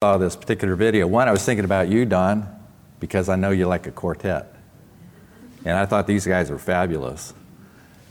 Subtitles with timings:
[0.00, 1.08] saw this particular video.
[1.08, 2.48] One, I was thinking about you, Don,
[3.00, 4.54] because I know you like a quartet.
[5.64, 7.34] And I thought these guys were fabulous.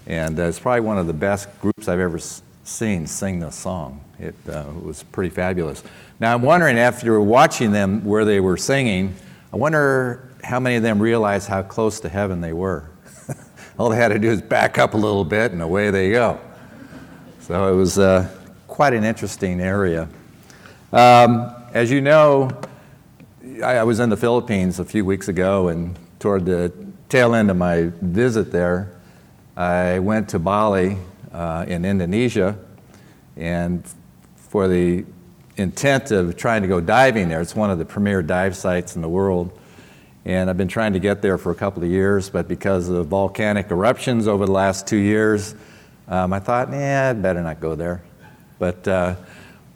[0.06, 2.20] And uh, it's probably one of the best groups I've ever
[2.66, 4.04] seen sing this song.
[4.20, 5.82] It uh, was pretty fabulous.
[6.20, 9.16] Now, I'm wondering, after watching them where they were singing,
[9.54, 12.90] I wonder how many of them realized how close to heaven they were.
[13.80, 16.38] All they had to do is back up a little bit, and away they go.
[17.40, 18.30] So it was uh,
[18.68, 20.10] quite an interesting area.
[20.92, 22.50] Um, as you know,
[23.64, 26.74] I, was in the Philippines a few weeks ago, and toward the
[27.08, 28.98] tail end of my visit there,
[29.56, 30.98] I went to Bali
[31.32, 32.58] uh, in Indonesia,
[33.36, 33.84] and
[34.38, 35.06] for the
[35.58, 39.04] intent of trying to go diving there, it's one of the premier dive sites in
[39.04, 39.56] the world.
[40.26, 43.06] And I've been trying to get there for a couple of years, but because of
[43.06, 45.54] volcanic eruptions over the last two years,
[46.08, 48.02] um, I thought, nah, I'd better not go there.
[48.58, 49.16] But uh,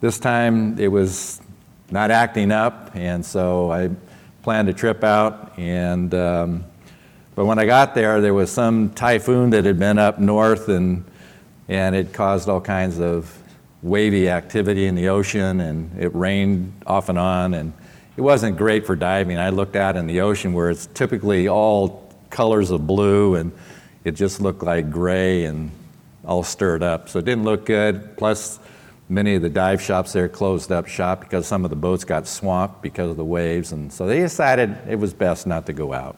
[0.00, 1.41] this time it was
[1.92, 3.90] not acting up, and so I
[4.42, 5.58] planned a trip out.
[5.58, 6.64] And um,
[7.34, 11.04] but when I got there, there was some typhoon that had been up north, and
[11.68, 13.38] and it caused all kinds of
[13.82, 17.74] wavy activity in the ocean, and it rained off and on, and
[18.16, 19.38] it wasn't great for diving.
[19.38, 23.52] I looked out in the ocean where it's typically all colors of blue, and
[24.04, 25.70] it just looked like gray and
[26.24, 27.10] all stirred up.
[27.10, 28.16] So it didn't look good.
[28.16, 28.58] Plus,
[29.08, 32.26] many of the dive shops there closed up shop because some of the boats got
[32.26, 35.92] swamped because of the waves, and so they decided it was best not to go
[35.92, 36.16] out.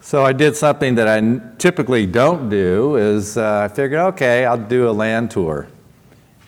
[0.00, 4.56] So I did something that I typically don't do is uh, I figured, okay, I'll
[4.56, 5.66] do a land tour.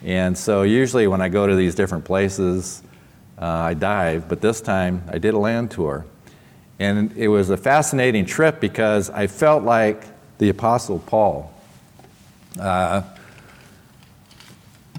[0.05, 2.83] And so usually when I go to these different places,
[3.39, 6.07] uh, I dive, but this time I did a land tour.
[6.79, 10.05] And it was a fascinating trip because I felt like
[10.39, 11.53] the Apostle Paul.
[12.59, 13.03] Uh,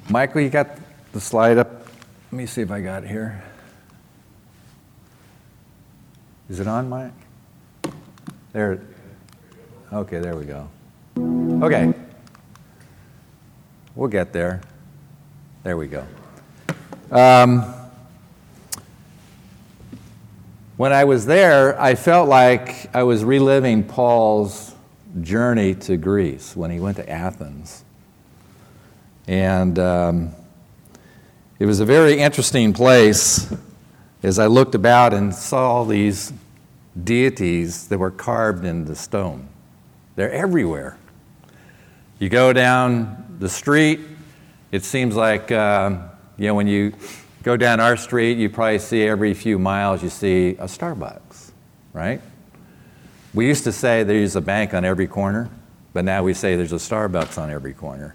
[0.10, 0.78] Michael, you got
[1.14, 1.88] the slide up?
[2.32, 3.44] Let me see if I got it here.
[6.50, 7.14] Is it on, Mike?
[8.54, 8.82] There.
[9.94, 10.68] Okay, there we go.
[11.66, 11.94] Okay.
[13.96, 14.62] We'll get there.
[15.64, 16.06] There we go.
[17.12, 17.74] Um,
[20.78, 24.74] when I was there, I felt like I was reliving Paul's
[25.22, 27.84] journey to Greece when he went to Athens.
[29.32, 30.32] And um,
[31.58, 33.50] it was a very interesting place
[34.24, 36.34] as I looked about and saw all these
[37.02, 39.48] deities that were carved into stone.
[40.18, 40.98] They're everywhere.
[42.20, 44.02] You go down the street,
[44.70, 46.92] it seems like, uh, you know, when you
[47.44, 51.52] go down our street, you probably see every few miles you see a Starbucks,
[51.94, 52.20] right?
[53.34, 55.50] We used to say there's a bank on every corner,
[55.94, 58.14] but now we say there's a Starbucks on every corner.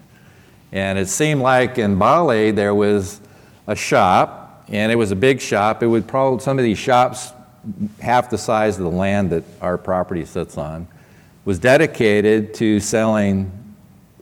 [0.71, 3.21] And it seemed like in Bali there was
[3.67, 5.81] a shop, and it was a big shop.
[5.81, 7.31] It would probably, some of these shops,
[7.99, 10.87] half the size of the land that our property sits on,
[11.45, 13.51] was dedicated to selling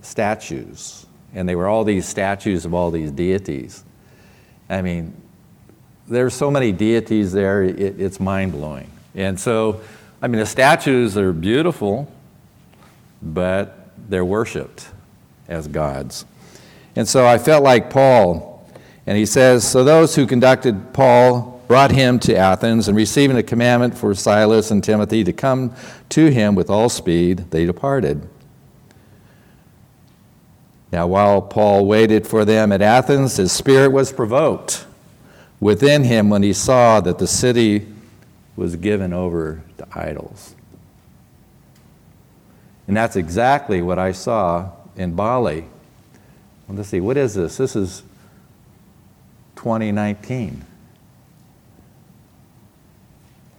[0.02, 1.06] statues.
[1.34, 3.84] And they were all these statues of all these deities.
[4.70, 5.14] I mean,
[6.08, 8.90] there's so many deities there, it, it's mind blowing.
[9.16, 9.82] And so,
[10.22, 12.12] I mean, the statues are beautiful,
[13.22, 14.90] but they're worshiped
[15.48, 16.26] as gods.
[16.96, 18.66] And so I felt like Paul,
[19.06, 23.44] and he says, So those who conducted Paul brought him to Athens, and receiving a
[23.44, 25.74] commandment for Silas and Timothy to come
[26.10, 28.28] to him with all speed, they departed.
[30.92, 34.86] Now, while Paul waited for them at Athens, his spirit was provoked
[35.60, 37.88] within him when he saw that the city
[38.56, 40.56] was given over to idols.
[42.88, 45.66] And that's exactly what I saw in Bali.
[46.68, 47.58] Let's see, what is this?
[47.58, 48.04] This is
[49.56, 50.66] 2019.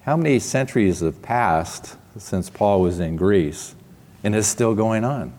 [0.04, 3.74] How many centuries have passed since Paul was in Greece
[4.22, 5.32] and it's still going on?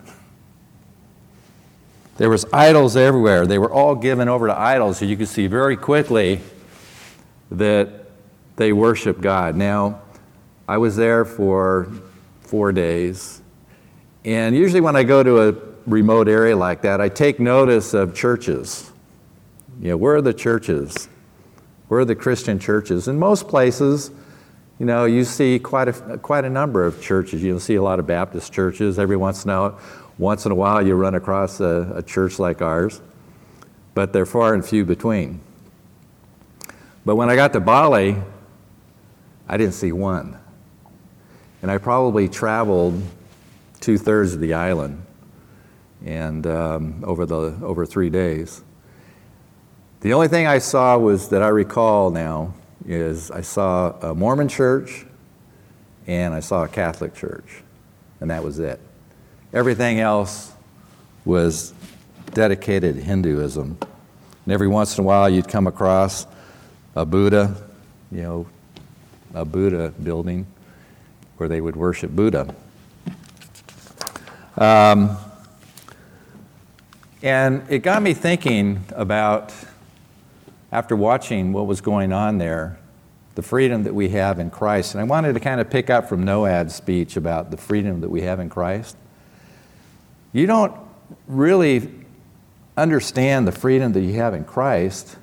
[2.17, 3.45] There was idols everywhere.
[3.45, 4.97] They were all given over to idols.
[4.97, 6.41] So you could see very quickly
[7.51, 8.05] that
[8.55, 9.55] they worship God.
[9.55, 10.01] Now,
[10.67, 11.87] I was there for
[12.41, 13.41] four days.
[14.25, 18.13] And usually when I go to a remote area like that, I take notice of
[18.13, 18.91] churches.
[19.81, 21.07] You know, where are the churches?
[21.87, 23.07] Where are the Christian churches?
[23.07, 24.11] In most places,
[24.79, 27.41] you know, you see quite a, quite a number of churches.
[27.41, 28.99] You'll see a lot of Baptist churches.
[28.99, 29.73] Every once in a,
[30.17, 33.01] once in a while, you run across a, a church like ours,
[33.93, 35.39] but they're far and few between.
[37.05, 38.17] But when I got to Bali,
[39.47, 40.37] I didn't see one.
[41.61, 43.01] And I probably traveled
[43.79, 45.06] two thirds of the island
[46.05, 48.63] and um, over, the, over three days.
[50.01, 52.53] The only thing I saw was that I recall now
[52.85, 55.05] is I saw a Mormon church
[56.05, 57.63] and I saw a Catholic church,
[58.21, 58.79] and that was it.
[59.53, 60.53] Everything else
[61.25, 61.73] was
[62.33, 63.77] dedicated Hinduism.
[64.45, 66.25] And every once in a while, you'd come across
[66.95, 67.55] a Buddha,
[68.11, 68.47] you know,
[69.33, 70.47] a Buddha building
[71.37, 72.55] where they would worship Buddha.
[74.57, 75.17] Um,
[77.27, 79.53] and it got me thinking about,
[80.71, 82.79] after watching what was going on there,
[83.35, 84.93] the freedom that we have in Christ.
[84.93, 88.09] And I wanted to kind of pick up from Noad's speech about the freedom that
[88.09, 88.95] we have in Christ.
[90.31, 90.73] You don't
[91.27, 91.91] really
[92.77, 95.17] understand the freedom that you have in Christ,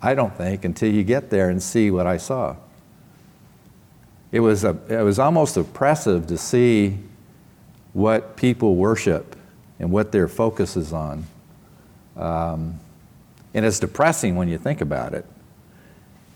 [0.00, 2.56] I don't think, until you get there and see what I saw.
[4.30, 6.96] It was, a, it was almost oppressive to see
[7.92, 9.36] what people worship
[9.78, 11.26] and what their focus is on.
[12.16, 12.78] Um,
[13.54, 15.26] and it's depressing when you think about it.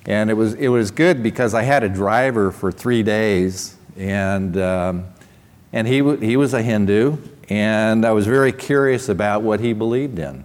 [0.07, 4.57] And it was, it was good because I had a driver for three days, and,
[4.57, 5.07] um,
[5.73, 7.17] and he, he was a Hindu,
[7.49, 10.45] and I was very curious about what he believed in.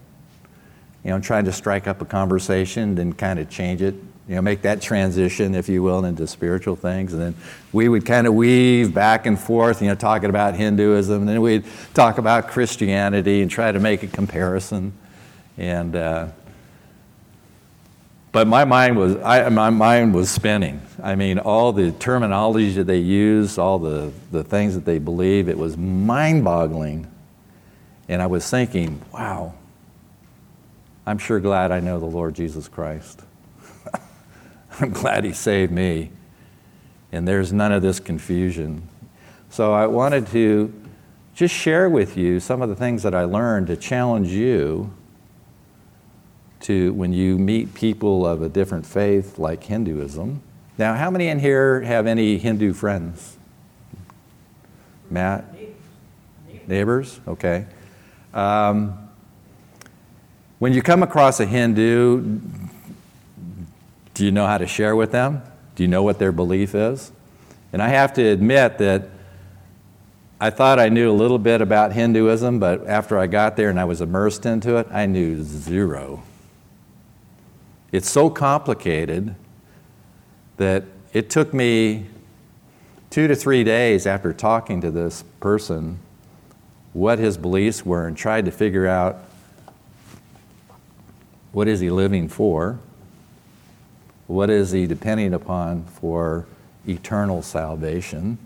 [1.03, 3.95] You know, trying to strike up a conversation and kind of change it,
[4.27, 7.13] you know, make that transition, if you will, into spiritual things.
[7.13, 7.35] And then
[7.71, 11.41] we would kind of weave back and forth, you know, talking about Hinduism, and then
[11.41, 14.93] we'd talk about Christianity and try to make a comparison.
[15.61, 16.27] And, uh,
[18.31, 20.81] but my mind was, I, my mind was spinning.
[21.03, 25.47] I mean, all the terminology that they use, all the, the things that they believe,
[25.47, 27.05] it was mind boggling.
[28.09, 29.53] And I was thinking, wow,
[31.05, 33.21] I'm sure glad I know the Lord Jesus Christ.
[34.79, 36.09] I'm glad He saved me.
[37.11, 38.89] And there's none of this confusion.
[39.51, 40.73] So I wanted to
[41.35, 44.91] just share with you some of the things that I learned to challenge you
[46.63, 50.41] to when you meet people of a different faith like Hinduism.
[50.77, 53.37] Now, how many in here have any Hindu friends?
[55.09, 55.45] Matt?
[56.67, 57.19] Neighbors?
[57.27, 57.65] Okay.
[58.33, 59.09] Um,
[60.59, 62.39] when you come across a Hindu,
[64.13, 65.41] do you know how to share with them?
[65.75, 67.11] Do you know what their belief is?
[67.73, 69.09] And I have to admit that
[70.39, 73.79] I thought I knew a little bit about Hinduism, but after I got there and
[73.79, 76.23] I was immersed into it, I knew zero.
[77.91, 79.35] It's so complicated
[80.57, 82.07] that it took me
[83.09, 85.99] two to three days after talking to this person
[86.93, 89.19] what his beliefs were and tried to figure out
[91.51, 92.79] what is he living for
[94.31, 96.47] what is he depending upon for
[96.87, 98.37] eternal salvation.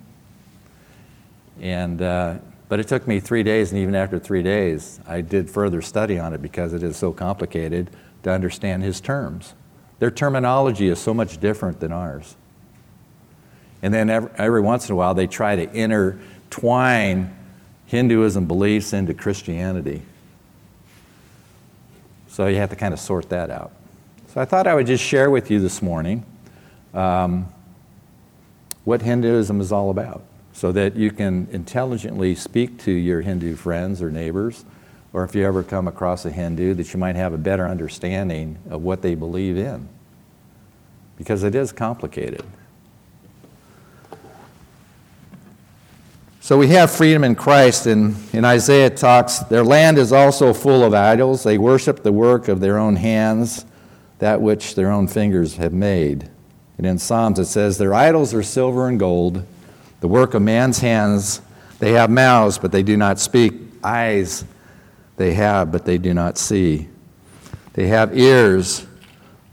[1.62, 2.36] And uh,
[2.68, 6.18] but it took me three days and even after three days i did further study
[6.18, 7.92] on it because it is so complicated
[8.26, 9.54] to understand his terms.
[10.00, 12.36] Their terminology is so much different than ours.
[13.84, 17.36] And then every, every once in a while, they try to intertwine
[17.86, 20.02] Hinduism beliefs into Christianity.
[22.28, 23.72] So you have to kind of sort that out.
[24.34, 26.26] So I thought I would just share with you this morning
[26.96, 27.48] um,
[28.86, 34.02] what Hinduism is all about so that you can intelligently speak to your Hindu friends
[34.02, 34.66] or neighbors
[35.16, 38.58] or if you ever come across a Hindu, that you might have a better understanding
[38.70, 39.88] of what they believe in.
[41.16, 42.44] Because it is complicated.
[46.42, 50.84] So we have freedom in Christ, and in Isaiah talks, their land is also full
[50.84, 51.44] of idols.
[51.44, 53.66] They worship the work of their own hands,
[54.20, 56.30] that which their own fingers have made.
[56.78, 59.46] And in Psalms it says, Their idols are silver and gold,
[60.02, 61.40] the work of man's hands.
[61.80, 64.44] They have mouths, but they do not speak, eyes,
[65.18, 66.88] they have, but they do not see.
[67.74, 68.86] They have ears,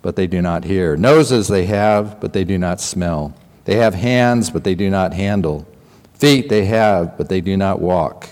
[0.02, 0.97] but they do not hear.
[0.97, 3.35] Noses they have, but they do not smell.
[3.64, 5.66] They have hands, but they do not handle.
[6.14, 8.28] Feet they have, but they do not walk.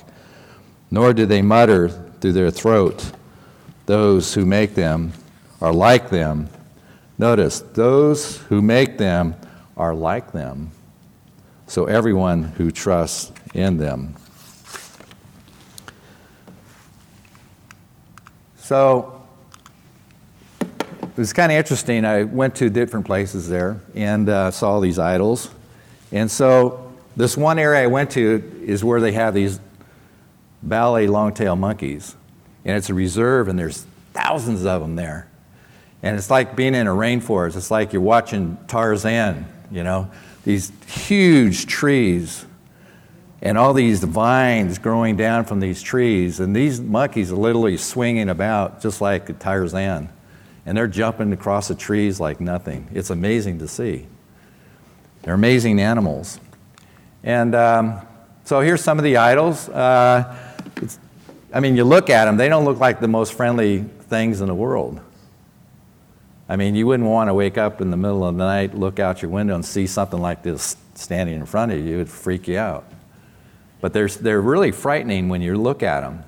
[0.90, 1.88] Nor do they mutter
[2.20, 3.12] through their throat.
[3.86, 5.12] Those who make them
[5.60, 6.48] are like them.
[7.18, 9.34] Notice, those who make them
[9.76, 10.70] are like them.
[11.66, 14.16] So everyone who trusts in them.
[18.70, 19.20] So
[20.60, 22.04] it was kind of interesting.
[22.04, 25.50] I went to different places there and uh, saw these idols.
[26.12, 29.58] And so this one area I went to is where they have these
[30.62, 32.14] Bali long-tailed monkeys.
[32.64, 35.28] And it's a reserve, and there's thousands of them there.
[36.04, 37.56] And it's like being in a rainforest.
[37.56, 40.08] It's like you're watching Tarzan, you know,
[40.44, 42.46] these huge trees
[43.42, 46.40] and all these vines growing down from these trees.
[46.40, 50.10] And these monkeys are literally swinging about just like a Tarzan.
[50.66, 52.88] and they're jumping across the trees like nothing.
[52.92, 54.06] It's amazing to see.
[55.22, 56.38] They're amazing animals.
[57.22, 58.00] And um,
[58.44, 59.68] so here's some of the idols.
[59.68, 60.36] Uh,
[61.52, 64.48] I mean, you look at them, they don't look like the most friendly things in
[64.48, 65.00] the world.
[66.48, 68.98] I mean, you wouldn't want to wake up in the middle of the night, look
[68.98, 71.94] out your window, and see something like this standing in front of you.
[71.94, 72.89] It would freak you out.
[73.80, 76.24] But they're, they're really frightening when you look at them.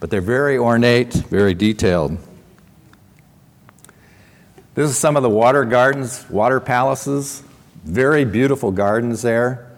[0.00, 2.18] But they're very ornate, very detailed.
[4.74, 7.42] This is some of the water gardens, water palaces.
[7.84, 9.70] Very beautiful gardens there.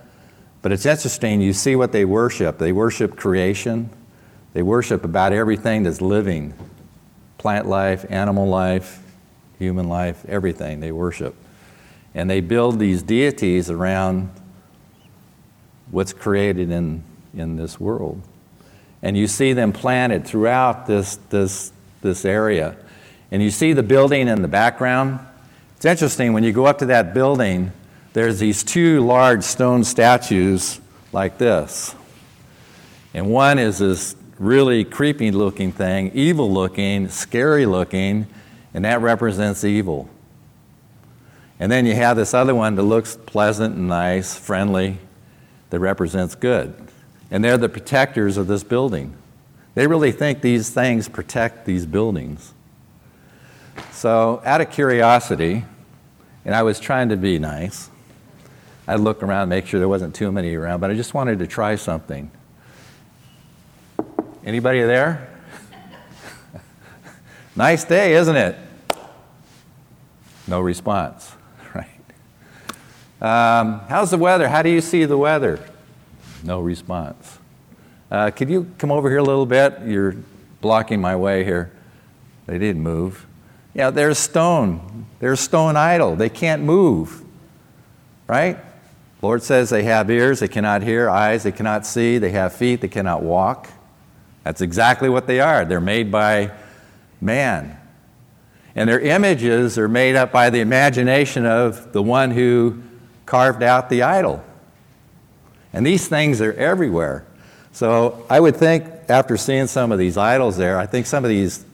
[0.62, 2.58] But it's interesting, you see what they worship.
[2.58, 3.90] They worship creation,
[4.52, 6.54] they worship about everything that's living
[7.36, 9.02] plant life, animal life,
[9.58, 11.34] human life, everything they worship.
[12.14, 14.30] And they build these deities around
[15.94, 18.20] what's created in, in this world.
[19.00, 21.72] And you see them planted throughout this, this,
[22.02, 22.76] this area.
[23.30, 25.20] And you see the building in the background.
[25.76, 27.70] It's interesting, when you go up to that building,
[28.12, 30.80] there's these two large stone statues
[31.12, 31.94] like this.
[33.12, 38.26] And one is this really creepy looking thing, evil looking, scary looking,
[38.72, 40.08] and that represents evil.
[41.60, 44.98] And then you have this other one that looks pleasant and nice, friendly,
[45.74, 46.72] that represents good.
[47.32, 49.16] And they're the protectors of this building.
[49.74, 52.54] They really think these things protect these buildings.
[53.90, 55.64] So, out of curiosity,
[56.44, 57.90] and I was trying to be nice,
[58.86, 61.46] I'd look around, make sure there wasn't too many around, but I just wanted to
[61.48, 62.30] try something.
[64.44, 65.28] Anybody there?
[67.56, 68.56] nice day, isn't it?
[70.46, 71.33] No response?
[73.24, 74.48] Um, how's the weather?
[74.48, 75.58] How do you see the weather?
[76.42, 77.38] No response.
[78.10, 79.80] Uh, could you come over here a little bit?
[79.86, 80.14] You're
[80.60, 81.72] blocking my way here.
[82.44, 83.24] They didn't move.
[83.72, 85.06] Yeah, there's stone.
[85.20, 86.16] They're stone idle.
[86.16, 87.22] They can't move,
[88.26, 88.58] right?
[89.22, 92.82] Lord says they have ears, they cannot hear, eyes, they cannot see, they have feet,
[92.82, 93.70] they cannot walk.
[94.42, 95.64] That's exactly what they are.
[95.64, 96.52] They're made by
[97.22, 97.80] man.
[98.76, 102.82] And their images are made up by the imagination of the one who
[103.26, 104.44] carved out the idol.
[105.72, 107.24] And these things are everywhere.
[107.72, 111.28] So I would think, after seeing some of these idols there, I think some of
[111.28, 111.64] these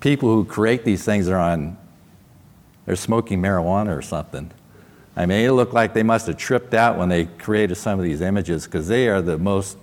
[0.00, 1.78] people who create these things are on,
[2.86, 4.50] they're smoking marijuana or something.
[5.16, 8.04] I mean, it looked like they must have tripped out when they created some of
[8.04, 9.76] these images because they are the most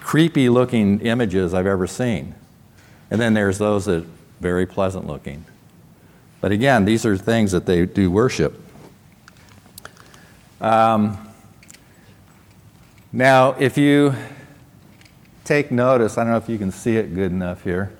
[0.00, 2.34] creepy looking images I've ever seen.
[3.10, 4.06] And then there's those that are
[4.40, 5.44] very pleasant looking.
[6.40, 8.60] But again, these are things that they do worship.
[10.62, 11.18] Um,
[13.12, 14.14] now, if you
[15.42, 17.92] take notice, I don't know if you can see it good enough here.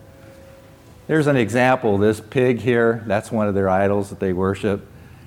[1.09, 1.99] There's an example.
[1.99, 4.87] This pig here, that's one of their idols that they worship.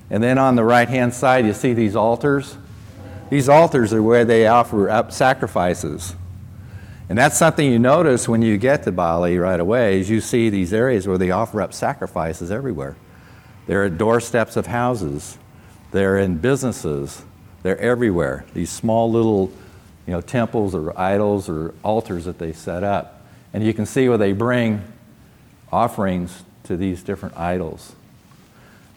[0.09, 2.57] And then on the right hand side, you see these altars.
[3.29, 6.15] These altars are where they offer up sacrifices.
[7.09, 10.49] And that's something you notice when you get to Bali right away, is you see
[10.49, 12.95] these areas where they offer up sacrifices everywhere.
[13.67, 15.37] They're at doorsteps of houses.
[15.95, 17.23] They're in businesses.
[17.63, 18.43] They're everywhere.
[18.53, 19.49] These small little,
[20.05, 23.25] you know, temples or idols or altars that they set up.
[23.53, 24.83] And you can see where they bring
[25.71, 27.95] offerings to these different idols.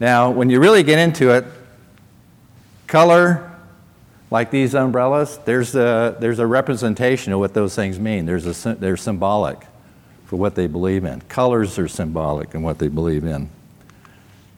[0.00, 1.44] Now, when you really get into it,
[2.88, 3.48] color,
[4.32, 8.26] like these umbrellas, there's a, there's a representation of what those things mean.
[8.26, 9.60] There's a, they're symbolic
[10.26, 11.20] for what they believe in.
[11.28, 13.50] Colors are symbolic in what they believe in.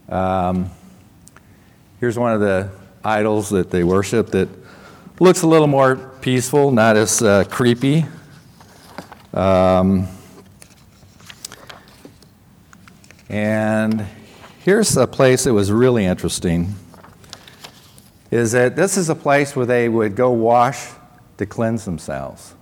[0.08, 0.70] Um,
[2.00, 2.70] here's one of the
[3.04, 4.48] idols that they worship that
[5.20, 8.06] looks a little more peaceful, not as uh, creepy.
[9.34, 10.08] Um,
[13.28, 14.06] and
[14.64, 16.74] here's a place that was really interesting
[18.30, 20.88] is that this is a place where they would go wash
[21.36, 22.54] to cleanse themselves,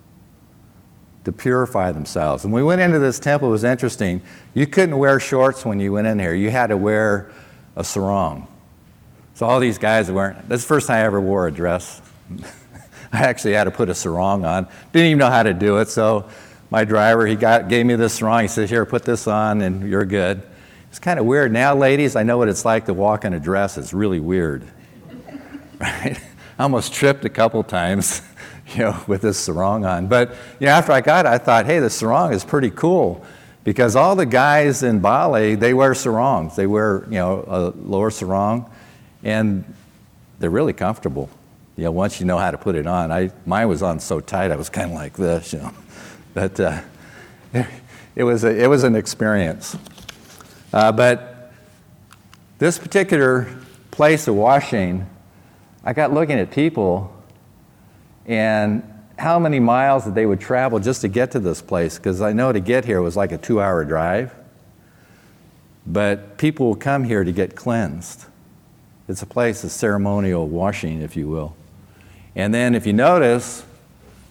[1.24, 2.44] to purify themselves.
[2.44, 4.20] And we went into this temple, it was interesting.
[4.54, 7.30] You couldn't wear shorts when you went in here, you had to wear
[7.76, 8.47] a sarong.
[9.38, 12.02] So all these guys weren't, this is the first time I ever wore a dress.
[13.12, 14.66] I actually had to put a sarong on.
[14.90, 16.28] Didn't even know how to do it, so
[16.70, 18.42] my driver, he got, gave me this sarong.
[18.42, 20.42] He said, Here, put this on, and you're good.
[20.88, 21.52] It's kind of weird.
[21.52, 23.78] Now, ladies, I know what it's like to walk in a dress.
[23.78, 24.66] It's really weird.
[25.78, 26.20] right?
[26.58, 28.22] I almost tripped a couple times,
[28.74, 30.08] you know, with this sarong on.
[30.08, 33.24] But you know, after I got it, I thought, hey, the sarong is pretty cool
[33.62, 36.56] because all the guys in Bali they wear sarongs.
[36.56, 38.68] They wear you know a lower sarong,
[39.22, 39.64] and
[40.38, 41.28] they're really comfortable.
[41.76, 43.12] You know, once you know how to put it on.
[43.12, 45.72] I mine was on so tight, I was kind of like this, you know.
[46.34, 46.80] But uh,
[48.16, 49.76] it was a, it was an experience.
[50.72, 51.52] Uh, but
[52.58, 53.48] this particular
[53.90, 55.08] place of washing,
[55.84, 57.14] I got looking at people
[58.26, 58.82] and
[59.18, 62.32] how many miles that they would travel just to get to this place, because I
[62.32, 64.34] know to get here was like a two hour drive.
[65.86, 68.26] But people will come here to get cleansed.
[69.08, 71.56] It's a place of ceremonial washing, if you will.
[72.36, 73.64] And then, if you notice,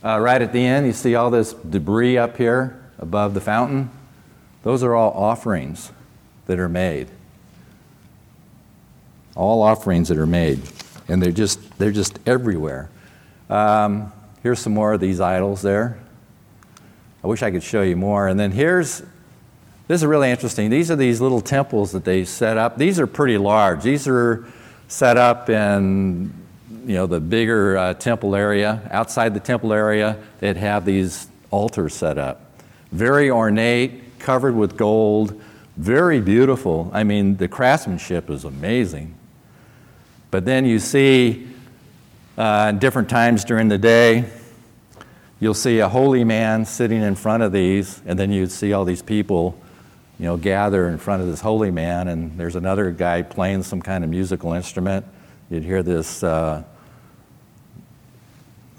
[0.03, 3.89] uh, right at the end, you see all this debris up here above the fountain.
[4.62, 5.91] Those are all offerings
[6.46, 7.07] that are made.
[9.36, 10.62] All offerings that are made.
[11.07, 12.89] And they're just, they're just everywhere.
[13.50, 14.12] Um,
[14.43, 15.98] here's some more of these idols there.
[17.24, 18.27] I wish I could show you more.
[18.27, 19.00] And then here's,
[19.88, 20.69] this is really interesting.
[20.69, 22.77] These are these little temples that they set up.
[22.77, 23.81] These are pretty large.
[23.84, 24.46] These are
[24.88, 26.34] set up in
[26.86, 28.88] you know, the bigger uh, temple area.
[28.91, 32.62] Outside the temple area, they'd have these altars set up.
[32.91, 35.41] Very ornate, covered with gold,
[35.75, 36.89] very beautiful.
[36.94, 39.15] I mean, the craftsmanship is amazing.
[40.32, 41.48] But then you see
[42.38, 44.25] uh, different times during the day,
[45.39, 48.86] you'll see a holy man sitting in front of these, and then you'd see all
[48.86, 49.60] these people,
[50.19, 53.81] you know, gather in front of this holy man, and there's another guy playing some
[53.81, 55.05] kind of musical instrument.
[55.50, 56.63] You'd hear this, uh,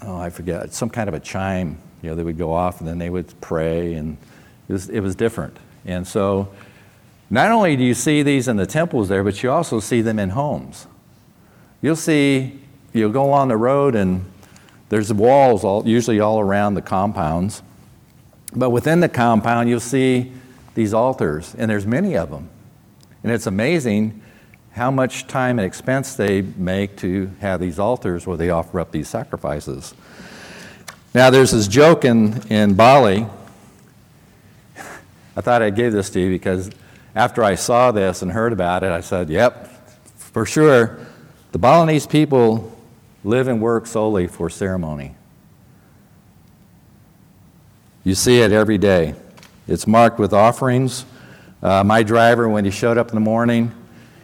[0.01, 2.87] oh, I forget, some kind of a chime, you know, that would go off, and
[2.87, 4.17] then they would pray, and
[4.67, 5.55] it was, it was different.
[5.85, 6.49] And so,
[7.29, 10.19] not only do you see these in the temples there, but you also see them
[10.19, 10.87] in homes.
[11.81, 12.59] You'll see
[12.93, 14.25] you'll go along the road and
[14.89, 17.61] there's walls all, usually all around the compounds.
[18.55, 20.31] But within the compound, you'll see
[20.79, 22.49] these altars, and there's many of them.
[23.21, 24.21] And it's amazing
[24.71, 28.93] how much time and expense they make to have these altars where they offer up
[28.93, 29.93] these sacrifices.
[31.13, 33.25] Now, there's this joke in, in Bali.
[35.35, 36.71] I thought I'd give this to you because
[37.13, 39.67] after I saw this and heard about it, I said, yep,
[40.15, 41.05] for sure,
[41.51, 42.73] the Balinese people
[43.25, 45.13] live and work solely for ceremony.
[48.05, 49.15] You see it every day.
[49.69, 51.05] It's marked with offerings.
[51.61, 53.71] Uh, my driver, when he showed up in the morning,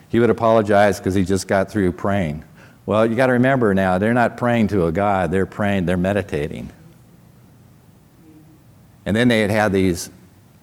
[0.09, 2.43] he would apologize because he just got through praying.
[2.87, 5.97] Well, you got to remember now, they're not praying to a God, they're praying, they're
[5.97, 6.71] meditating.
[9.05, 10.09] And then they'd have these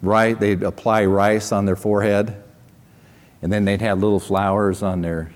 [0.02, 2.42] right, they'd apply rice on their forehead,
[3.40, 5.32] and then they'd have little flowers on their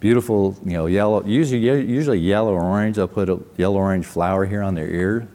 [0.00, 2.96] beautiful, you know, yellow, usually, usually yellow or orange.
[2.96, 5.28] They'll put a yellow orange flower here on their ear.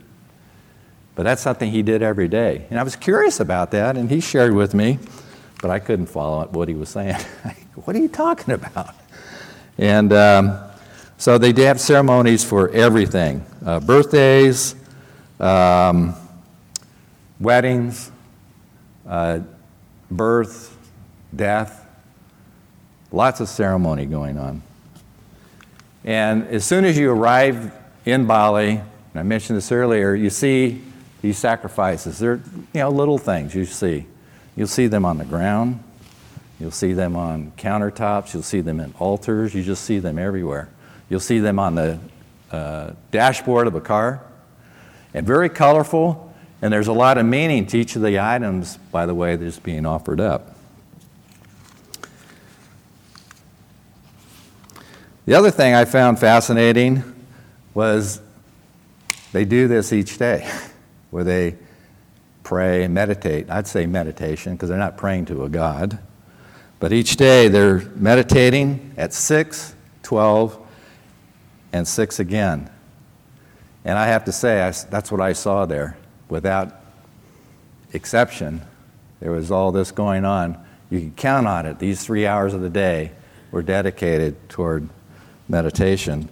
[1.22, 2.66] But that's something he did every day.
[2.72, 4.98] And I was curious about that, and he shared with me,
[5.62, 7.14] but I couldn't follow what he was saying.
[7.76, 8.96] what are you talking about?
[9.78, 10.58] And um,
[11.20, 14.74] so they have ceremonies for everything uh, birthdays,
[15.40, 16.16] um,
[17.40, 18.12] weddings,
[19.08, 19.42] uh,
[20.10, 20.76] birth,
[21.36, 21.88] death,
[23.12, 24.64] Lots of ceremony going on.
[26.04, 27.72] And as soon as you arrive
[28.06, 30.82] in Bali, and I mentioned this earlier, you see
[31.22, 32.20] these sacrifices.
[32.20, 32.42] They're
[32.74, 34.06] you know little things you see.
[34.56, 35.84] You'll see them on the ground.
[36.60, 38.34] You'll see them on countertops.
[38.34, 39.56] You'll see them in altars.
[39.56, 40.70] You just see them everywhere.
[41.10, 42.00] You'll see them on the
[42.52, 44.24] uh, dashboard of a car.
[45.14, 46.34] And very colorful.
[46.62, 49.58] And there's a lot of meaning to each of the items, by the way, that's
[49.58, 50.56] being offered up.
[55.26, 57.04] The other thing I found fascinating
[57.74, 58.22] was
[59.32, 60.50] they do this each day,
[61.12, 61.56] where they
[62.44, 63.50] pray and meditate.
[63.50, 66.00] I'd say meditation because they're not praying to a God.
[66.80, 70.58] But each day they're meditating at 6, 12,
[71.74, 72.70] and 6 again.
[73.86, 75.98] And I have to say, I, that's what I saw there.
[76.30, 76.76] Without
[77.94, 78.62] exception,
[79.20, 80.58] there was all this going on.
[80.90, 81.80] You can count on it.
[81.80, 83.12] These three hours of the day
[83.52, 84.90] were dedicated toward
[85.48, 86.30] meditation.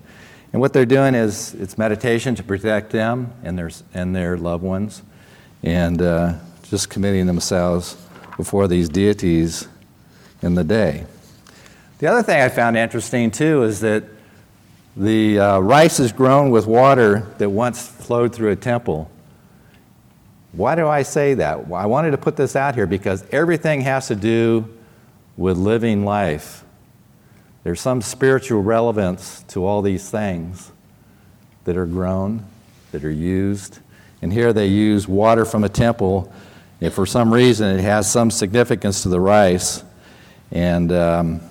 [0.51, 4.63] And what they're doing is it's meditation to protect them and their, and their loved
[4.63, 5.03] ones,
[5.61, 6.33] and uh,
[6.63, 7.95] just committing themselves
[8.37, 9.67] before these deities
[10.41, 11.05] in the day.
[11.99, 14.05] The other thing I found interesting too is that
[14.95, 19.11] the uh, rice is grown with water that once flowed through a temple.
[20.51, 21.67] Why do I say that?
[21.67, 24.67] Well, I wanted to put this out here because everything has to do
[25.37, 26.63] with living life.
[27.69, 30.71] There's some spiritual relevance to all these things
[31.65, 32.43] that are grown,
[32.91, 33.77] that are used.
[34.23, 36.33] And here they use water from a temple.
[36.79, 39.83] If for some reason it has some significance to the rice,
[40.51, 41.41] and um,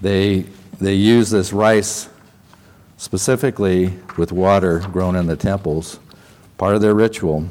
[0.00, 0.44] they,
[0.80, 2.08] they use this rice
[2.96, 5.98] specifically with water grown in the temples,
[6.56, 7.48] part of their ritual.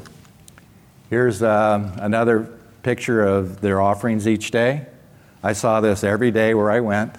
[1.10, 4.86] Here's uh, another picture of their offerings each day.
[5.42, 7.16] I saw this every day where I went.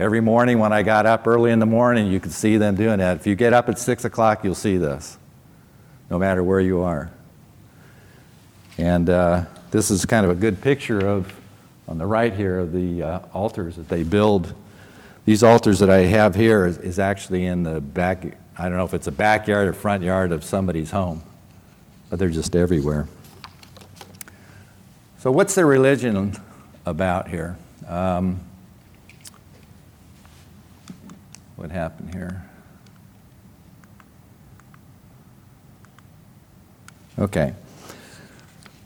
[0.00, 3.00] Every morning when I got up early in the morning, you could see them doing
[3.00, 3.18] that.
[3.18, 5.18] If you get up at 6 o'clock, you'll see this,
[6.08, 7.10] no matter where you are.
[8.78, 11.30] And uh, this is kind of a good picture of,
[11.86, 14.54] on the right here, of the uh, altars that they build.
[15.26, 18.24] These altars that I have here is, is actually in the back,
[18.56, 21.22] I don't know if it's a backyard or front yard of somebody's home,
[22.08, 23.06] but they're just everywhere.
[25.18, 26.38] So, what's the religion
[26.86, 27.58] about here?
[27.86, 28.40] Um,
[31.60, 32.42] what happened here?
[37.18, 37.52] Okay.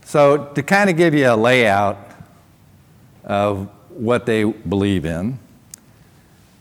[0.04, 1.96] So, to kind of give you a layout
[3.22, 5.38] of what they believe in,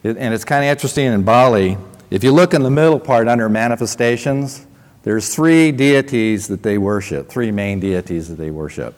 [0.03, 1.77] and it's kind of interesting in Bali,
[2.11, 4.67] if you look in the middle part under manifestations,
[5.01, 8.93] there's three deities that they worship, three main deities that they worship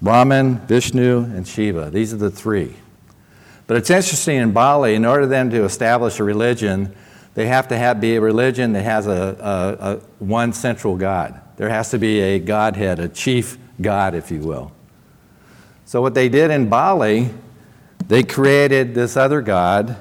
[0.00, 1.90] Brahman, Vishnu, and Shiva.
[1.90, 2.76] These are the three.
[3.68, 6.94] But it's interesting in Bali, in order then to establish a religion,
[7.34, 11.38] they have to have, be a religion that has a, a, a, one central God.
[11.58, 14.72] There has to be a Godhead, a chief God, if you will.
[15.84, 17.28] So, what they did in Bali,
[18.08, 19.96] they created this other God,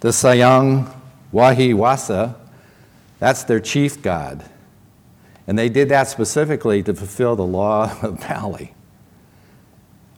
[0.00, 0.92] the Sayang
[1.30, 2.34] Wahi Wasa.
[3.20, 4.44] That's their chief God.
[5.46, 8.74] And they did that specifically to fulfill the law of Bali.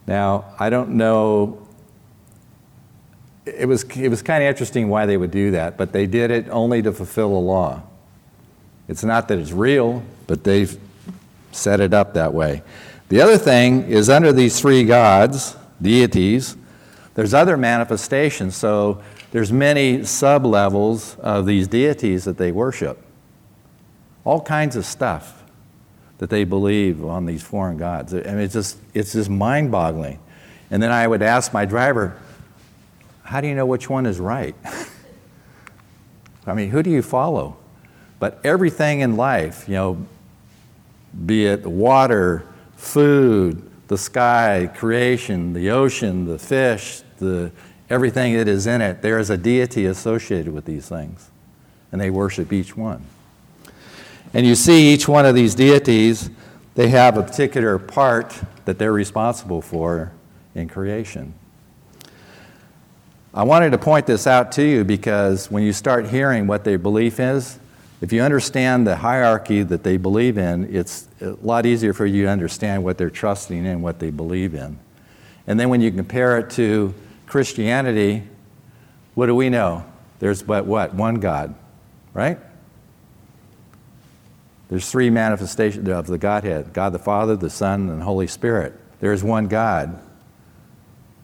[0.07, 1.58] Now, I don't know
[3.55, 6.31] it was, it was kind of interesting why they would do that, but they did
[6.31, 7.83] it only to fulfill a law.
[8.87, 10.77] It's not that it's real, but they've
[11.51, 12.63] set it up that way.
[13.09, 16.55] The other thing is under these three gods, deities,
[17.15, 18.55] there's other manifestations.
[18.55, 22.97] So there's many sub levels of these deities that they worship.
[24.23, 25.43] All kinds of stuff
[26.19, 28.13] that they believe on these foreign gods.
[28.13, 30.19] I mean, it's just, it's just mind boggling.
[30.71, 32.17] And then I would ask my driver,
[33.29, 34.55] how do you know which one is right?
[36.47, 37.57] I mean, who do you follow?
[38.17, 40.07] But everything in life, you know,
[41.27, 42.43] be it water,
[42.75, 47.51] food, the sky, creation, the ocean, the fish, the,
[47.87, 51.29] everything that is in it, there is a deity associated with these things.
[51.91, 53.05] And they worship each one.
[54.33, 56.31] And you see each one of these deities,
[56.73, 60.13] they have a particular part that they're responsible for
[60.55, 61.35] in creation.
[63.33, 66.79] I wanted to point this out to you because when you start hearing what their
[66.79, 67.59] belief is,
[68.01, 72.23] if you understand the hierarchy that they believe in, it's a lot easier for you
[72.23, 74.79] to understand what they're trusting in, what they believe in.
[75.45, 76.93] And then when you compare it to
[77.27, 78.23] Christianity,
[79.13, 79.85] what do we know?
[80.19, 80.95] There's but what?
[80.95, 81.53] One God,
[82.13, 82.39] right?
[84.69, 88.73] There's three manifestations of the Godhead God the Father, the Son, and the Holy Spirit.
[89.01, 90.01] There's one God.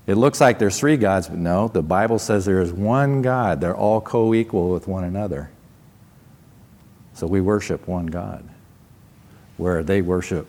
[0.08, 3.60] It looks like there's three gods, but no, the Bible says there is one God.
[3.60, 5.50] They're all co equal with one another.
[7.14, 8.48] So we worship one God,
[9.58, 10.48] where they worship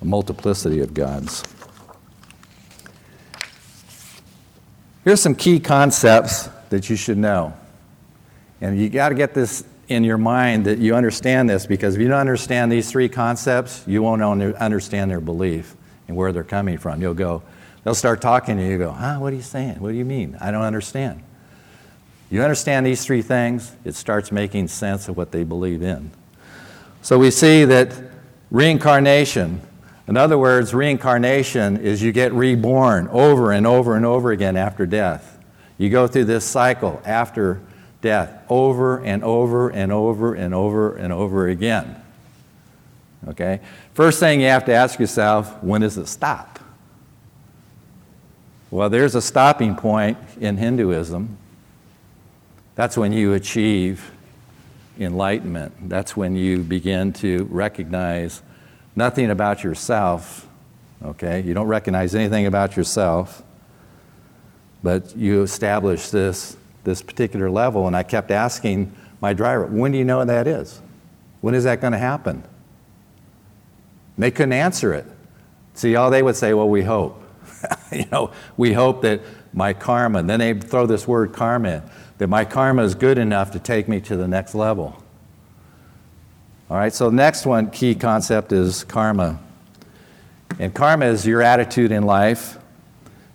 [0.00, 1.42] a multiplicity of gods.
[5.04, 7.54] Here's some key concepts that you should know.
[8.60, 12.00] And you got to get this in your mind that you understand this because if
[12.00, 15.74] you don't understand these three concepts, you won't understand their belief
[16.06, 17.02] and where they're coming from.
[17.02, 17.42] You'll go,
[17.84, 19.80] They'll start talking to you, you go, huh, what are you saying?
[19.80, 20.36] What do you mean?
[20.40, 21.22] I don't understand.
[22.30, 26.10] You understand these three things, it starts making sense of what they believe in.
[27.02, 27.92] So we see that
[28.50, 29.60] reincarnation,
[30.06, 34.86] in other words, reincarnation is you get reborn over and over and over again after
[34.86, 35.38] death.
[35.76, 37.60] You go through this cycle after
[38.00, 42.02] death over and over and over and over and over again.
[43.28, 43.60] Okay?
[43.94, 46.51] First thing you have to ask yourself when does it stop?
[48.72, 51.36] Well, there's a stopping point in Hinduism.
[52.74, 54.10] That's when you achieve
[54.98, 55.90] enlightenment.
[55.90, 58.40] That's when you begin to recognize
[58.96, 60.48] nothing about yourself,
[61.04, 61.42] okay?
[61.42, 63.42] You don't recognize anything about yourself,
[64.82, 67.86] but you establish this, this particular level.
[67.86, 70.80] And I kept asking my driver, when do you know that is?
[71.42, 72.36] When is that going to happen?
[72.36, 72.44] And
[74.16, 75.04] they couldn't answer it.
[75.74, 77.21] See, all they would say, well, we hope.
[77.92, 79.20] you know, we hope that
[79.52, 81.82] my karma, and then they throw this word karma in,
[82.18, 85.02] that my karma is good enough to take me to the next level.
[86.70, 89.38] All right, so the next one key concept is karma.
[90.58, 92.58] And karma is your attitude in life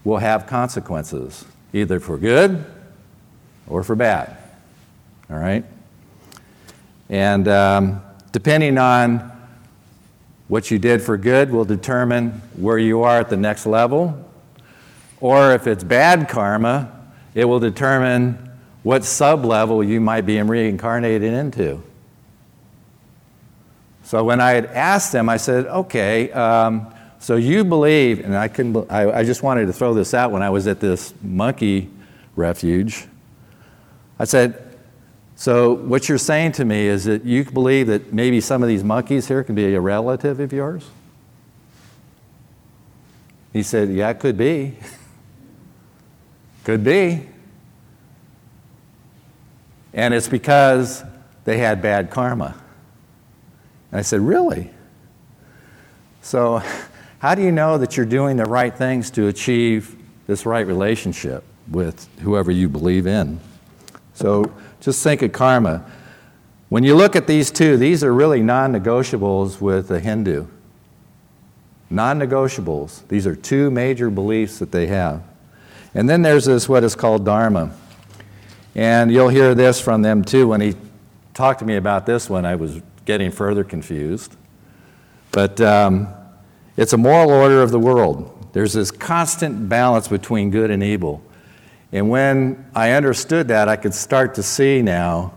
[0.03, 2.65] will have consequences, either for good
[3.67, 4.37] or for bad.
[5.29, 5.65] All right?
[7.09, 9.36] And um, depending on
[10.47, 14.25] what you did for good will determine where you are at the next level.
[15.19, 16.91] Or if it's bad karma,
[17.33, 18.51] it will determine
[18.83, 21.81] what sub level you might be reincarnated into.
[24.03, 28.47] So when I had asked them, I said, okay, um, so you believe, and I
[28.47, 31.89] couldn't, I, I just wanted to throw this out when I was at this monkey
[32.37, 33.05] refuge.
[34.17, 34.66] I said,
[35.37, 38.83] so what you're saying to me is that you believe that maybe some of these
[38.83, 40.89] monkeys here can be a relative of yours?
[43.53, 44.77] He said, yeah, it could be.
[46.63, 47.27] could be.
[49.93, 51.03] And it's because
[51.45, 52.55] they had bad karma.
[53.91, 54.71] And I said, Really?
[56.21, 56.61] So,
[57.19, 59.95] how do you know that you're doing the right things to achieve
[60.27, 63.39] this right relationship with whoever you believe in?
[64.13, 65.85] So, just think of karma.
[66.69, 70.47] When you look at these two, these are really non negotiables with a Hindu.
[71.89, 73.07] Non negotiables.
[73.07, 75.23] These are two major beliefs that they have.
[75.93, 77.71] And then there's this, what is called Dharma.
[78.75, 80.49] And you'll hear this from them too.
[80.49, 80.75] When he
[81.33, 84.35] talked to me about this one, I was getting further confused.
[85.31, 86.07] But um,
[86.75, 88.49] it's a moral order of the world.
[88.53, 91.23] There's this constant balance between good and evil.
[91.91, 95.33] And when I understood that, I could start to see now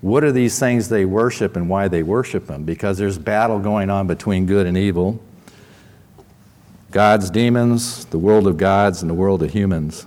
[0.00, 2.64] what are these things they worship and why they worship them.
[2.64, 5.20] Because there's battle going on between good and evil
[6.90, 10.06] God's demons, the world of gods, and the world of humans.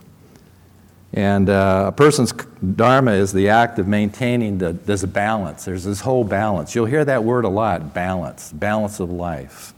[1.12, 5.66] And uh, a person's dharma is the act of maintaining the, this balance.
[5.66, 6.76] There's this whole balance.
[6.76, 9.74] You'll hear that word a lot balance, balance of life.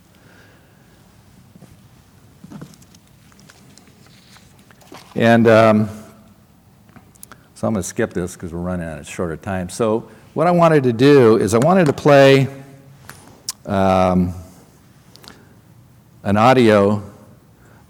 [5.15, 5.89] And um,
[7.55, 9.69] so I'm going to skip this because we're running out of shorter time.
[9.69, 12.47] So, what I wanted to do is I wanted to play
[13.65, 14.33] um,
[16.23, 17.03] an audio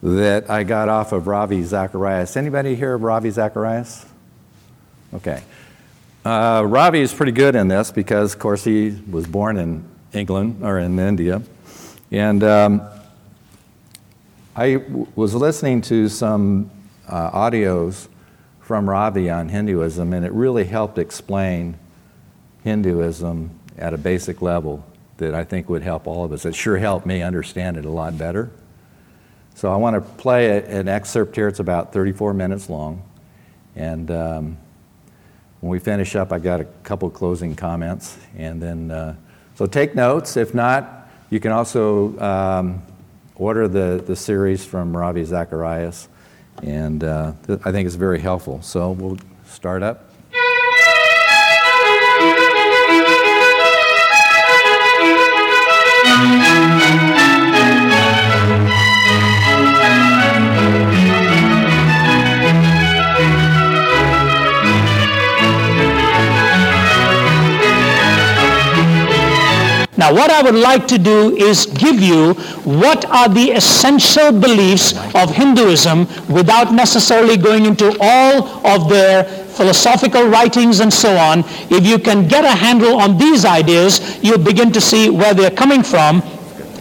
[0.02, 2.38] that I got off of Ravi Zacharias.
[2.38, 4.06] Anybody here of Ravi Zacharias?
[5.14, 5.44] Okay.
[6.24, 10.64] Uh, Ravi is pretty good in this because, of course, he was born in England
[10.64, 11.42] or in India.
[12.12, 12.82] And um,
[14.56, 16.72] I w- was listening to some
[17.10, 18.08] uh, audios
[18.62, 21.78] from Ravi on Hinduism, and it really helped explain
[22.64, 24.86] Hinduism at a basic level
[25.18, 26.46] that I think would help all of us.
[26.46, 28.52] It sure helped me understand it a lot better.
[29.56, 31.48] So I want to play a, an excerpt here.
[31.48, 33.04] It's about 34 minutes long.
[33.76, 34.58] And um,
[35.60, 38.18] when we finish up, I got a couple closing comments.
[38.38, 39.16] And then, uh,
[39.56, 40.38] so take notes.
[40.38, 42.82] If not, you can also um,
[43.36, 46.08] order the, the series from Ravi Zacharias.
[46.64, 48.62] And uh, th- I think it's very helpful.
[48.62, 50.06] So we'll start up.
[70.00, 72.34] Now, what I would like to do is give you
[72.64, 80.24] what are the essential beliefs of Hinduism without necessarily going into all of their philosophical
[80.24, 81.44] writings and so on.
[81.70, 85.52] If you can get a handle on these ideas, you'll begin to see where they're
[85.52, 86.24] coming from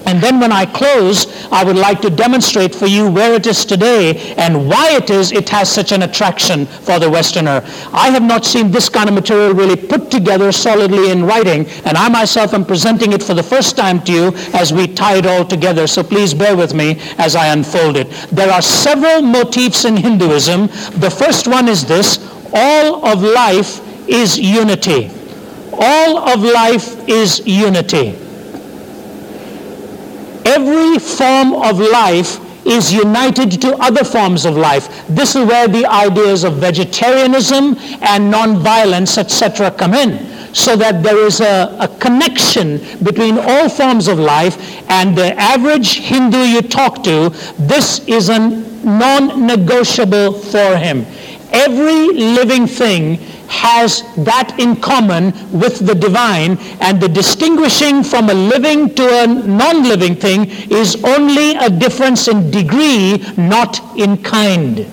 [0.08, 3.66] and then when I close, I would like to demonstrate for you where it is
[3.66, 7.62] today and why it is it has such an attraction for the Westerner.
[7.92, 11.98] I have not seen this kind of material really put together solidly in writing, and
[11.98, 15.26] I myself am presenting it for the first time to you as we tie it
[15.26, 15.86] all together.
[15.86, 18.08] So please bear with me as I unfold it.
[18.32, 20.68] There are several motifs in Hinduism.
[21.00, 22.16] The first one is this
[22.54, 25.10] all of life is unity.
[25.74, 28.27] All of life is unity.
[30.48, 35.06] Every form of life is united to other forms of life.
[35.06, 40.26] This is where the ideas of vegetarianism and nonviolence, etc., come in.
[40.54, 44.56] So that there is a, a, connection between all forms of life,
[44.88, 51.04] and the average Hindu you talk to, this is a non negotiable for him.
[51.52, 58.34] Every living thing has that in common with the divine, and the distinguishing from a
[58.34, 64.87] living to a non living thing is only a difference in degree, not in kind.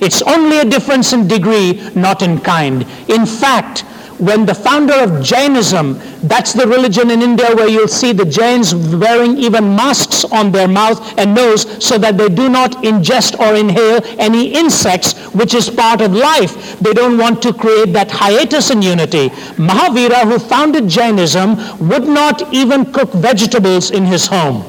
[0.00, 2.82] It's only a difference in degree, not in kind.
[3.08, 3.84] In fact,
[4.18, 8.74] when the founder of Jainism, that's the religion in India where you'll see the Jains
[8.74, 13.54] wearing even masks on their mouth and nose so that they do not ingest or
[13.54, 16.78] inhale any insects, which is part of life.
[16.78, 19.30] They don't want to create that hiatus in unity.
[19.58, 21.56] Mahavira, who founded Jainism,
[21.88, 24.64] would not even cook vegetables in his home.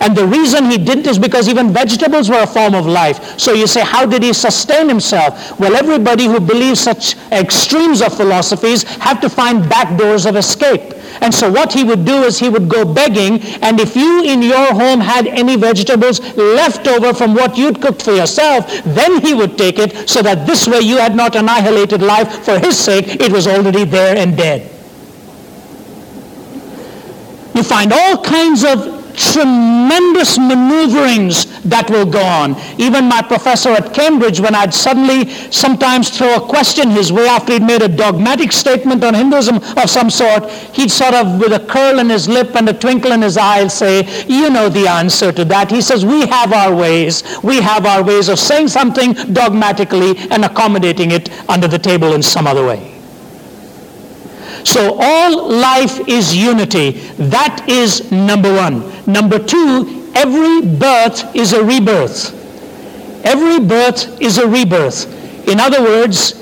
[0.00, 3.38] And the reason he didn't is because even vegetables were a form of life.
[3.38, 5.58] So you say, how did he sustain himself?
[5.58, 10.94] Well, everybody who believes such extremes of philosophies have to find back doors of escape.
[11.20, 14.42] And so what he would do is he would go begging, and if you in
[14.42, 19.32] your home had any vegetables left over from what you'd cooked for yourself, then he
[19.32, 23.20] would take it so that this way you had not annihilated life for his sake.
[23.20, 24.70] It was already there and dead.
[27.54, 32.56] You find all kinds of tremendous maneuverings that will go on.
[32.78, 37.54] Even my professor at Cambridge, when I'd suddenly sometimes throw a question his way after
[37.54, 41.64] he'd made a dogmatic statement on Hinduism of some sort, he'd sort of, with a
[41.66, 45.32] curl in his lip and a twinkle in his eye, say, You know the answer
[45.32, 45.70] to that.
[45.70, 47.22] He says, We have our ways.
[47.42, 52.22] We have our ways of saying something dogmatically and accommodating it under the table in
[52.22, 52.93] some other way.
[54.64, 56.92] So all life is unity.
[57.18, 58.82] That is number one.
[59.06, 62.32] Number two, every birth is a rebirth.
[63.24, 65.06] Every birth is a rebirth.
[65.48, 66.40] In other words,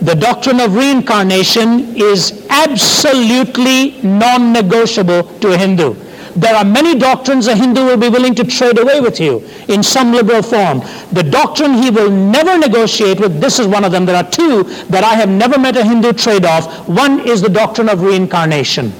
[0.00, 5.94] the doctrine of reincarnation is absolutely non-negotiable to a Hindu.
[6.38, 9.82] There are many doctrines a Hindu will be willing to trade away with you in
[9.82, 10.82] some liberal form.
[11.10, 14.06] The doctrine he will never negotiate with, this is one of them.
[14.06, 16.88] There are two that I have never met a Hindu trade off.
[16.88, 18.92] One is the doctrine of reincarnation.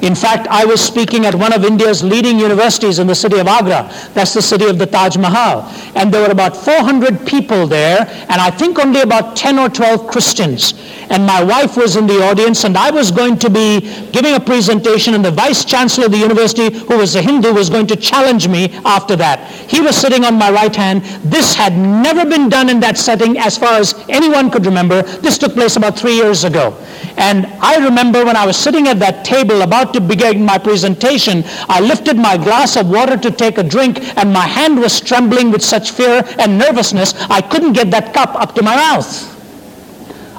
[0.00, 3.48] In fact, I was speaking at one of India's leading universities in the city of
[3.48, 3.90] Agra.
[4.14, 5.62] That's the city of the Taj Mahal.
[5.96, 10.06] And there were about 400 people there, and I think only about 10 or 12
[10.06, 10.74] Christians.
[11.10, 13.80] And my wife was in the audience, and I was going to be
[14.12, 17.70] giving a presentation, and the vice chancellor of the university, who was a Hindu, was
[17.70, 19.50] going to challenge me after that.
[19.70, 21.02] He was sitting on my right hand.
[21.24, 25.02] This had never been done in that setting as far as anyone could remember.
[25.02, 26.76] This took place about three years ago.
[27.16, 31.42] And I remember when I was sitting at that table about to begin my presentation,
[31.68, 35.50] I lifted my glass of water to take a drink, and my hand was trembling
[35.50, 39.37] with such fear and nervousness, I couldn't get that cup up to my mouth.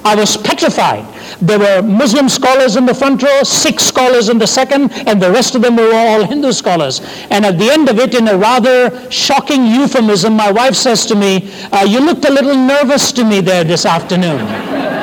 [0.03, 1.05] I was petrified.
[1.41, 5.31] There were Muslim scholars in the front row, Sikh scholars in the second, and the
[5.31, 7.01] rest of them were all Hindu scholars.
[7.29, 11.15] And at the end of it, in a rather shocking euphemism, my wife says to
[11.15, 14.39] me, uh, You looked a little nervous to me there this afternoon.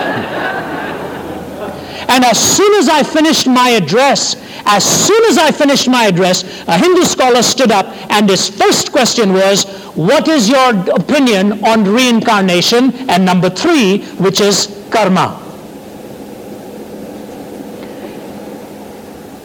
[2.09, 6.43] And as soon as I finished my address, as soon as I finished my address,
[6.67, 11.85] a Hindu scholar stood up and his first question was, what is your opinion on
[11.85, 12.93] reincarnation?
[13.09, 15.43] And number three, which is karma.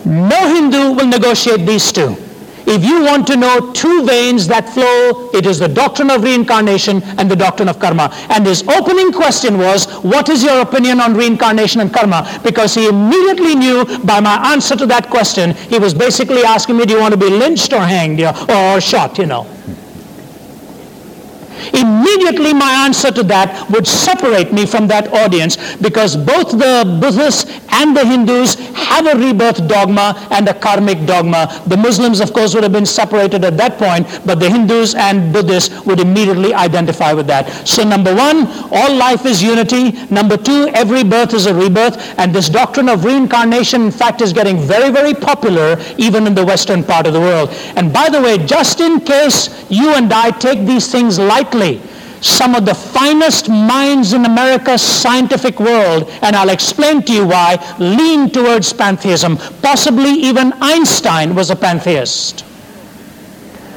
[0.06, 2.18] No Hindu will negotiate these two.
[2.68, 7.02] If you want to know two veins that flow, it is the doctrine of reincarnation
[7.18, 8.10] and the doctrine of karma.
[8.30, 12.40] And his opening question was, what is your opinion on reincarnation and karma?
[12.44, 16.86] Because he immediately knew by my answer to that question, he was basically asking me,
[16.86, 19.48] do you want to be lynched or hanged or shot, you know?
[21.74, 27.46] Immediately my answer to that would separate me from that audience because both the Buddhists
[27.70, 28.56] and the Hindus
[28.92, 31.62] have a rebirth dogma and a karmic dogma.
[31.68, 35.34] The Muslims, of course, would have been separated at that point, but the Hindus and
[35.34, 37.68] Buddhists would immediately identify with that.
[37.68, 39.92] So number one, all life is unity.
[40.10, 41.98] Number two, every birth is a rebirth.
[42.20, 46.46] And this doctrine of reincarnation, in fact, is getting very, very popular even in the
[46.46, 47.50] western part of the world.
[47.76, 51.82] And by the way, just in case you and I take these things lightly,
[52.22, 57.58] some of the finest minds in America's scientific world, and I'll explain to you why,
[57.80, 59.38] lean towards pantheism.
[59.62, 62.46] Possibly even Einstein was a pantheist.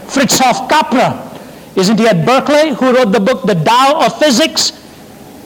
[0.07, 1.31] Fritjof Capra,
[1.75, 4.73] isn't he at Berkeley, who wrote the book The Tao of Physics?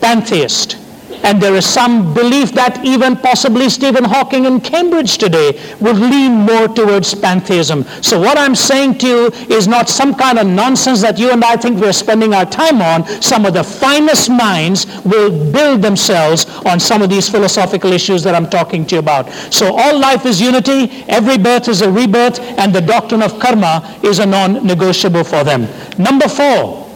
[0.01, 0.77] Pantheist.
[1.23, 6.33] And there is some belief that even possibly Stephen Hawking in Cambridge today would lean
[6.33, 7.85] more towards pantheism.
[8.03, 11.45] So what I'm saying to you is not some kind of nonsense that you and
[11.45, 13.07] I think we're spending our time on.
[13.23, 18.35] Some of the finest minds will build themselves on some of these philosophical issues that
[18.35, 19.31] I'm talking to you about.
[19.53, 23.99] So all life is unity, every birth is a rebirth, and the doctrine of karma
[24.03, 25.69] is a non-negotiable for them.
[25.99, 26.88] Number four,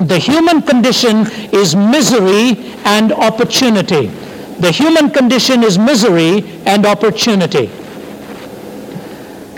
[0.00, 4.06] the human condition is misery and opportunity.
[4.60, 7.66] The human condition is misery and opportunity.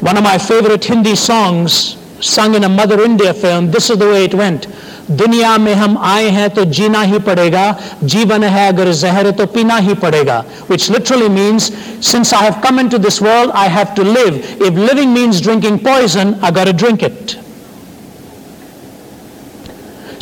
[0.00, 4.06] One of my favorite Hindi songs, sung in a Mother India film, this is the
[4.06, 4.66] way it went.
[5.10, 7.64] दुनिया में हम आए हैं तो जीना ही पड़ेगा
[8.04, 11.70] जीवन है अगर जहर है तो पीना ही पड़ेगा which literally means
[12.06, 15.78] since I have come into this world I have to live if living means drinking
[15.78, 17.38] poison I got to drink it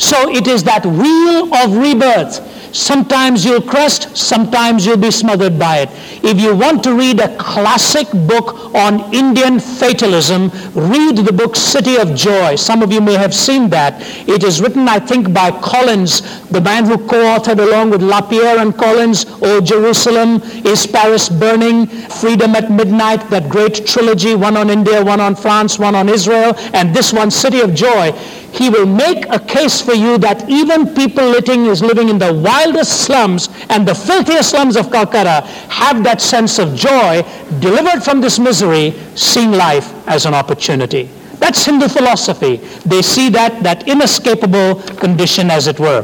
[0.02, 2.34] so it is that wheel of rebirth
[2.72, 5.90] Sometimes you'll crest, sometimes you'll be smothered by it.
[6.24, 11.98] If you want to read a classic book on Indian fatalism, read the book City
[11.98, 12.56] of Joy.
[12.56, 14.00] Some of you may have seen that.
[14.26, 18.74] It is written, I think, by Collins, the man who co-authored along with Lapierre and
[18.74, 25.04] Collins, O Jerusalem, Is Paris Burning, Freedom at Midnight, that great trilogy, one on India,
[25.04, 28.12] one on France, one on Israel, and this one, City of Joy
[28.52, 32.32] he will make a case for you that even people living, is living in the
[32.32, 35.40] wildest slums and the filthiest slums of Calcutta
[35.70, 37.22] have that sense of joy,
[37.60, 41.08] delivered from this misery, seeing life as an opportunity.
[41.38, 42.56] That's Hindu philosophy.
[42.86, 46.02] They see that, that inescapable condition, as it were.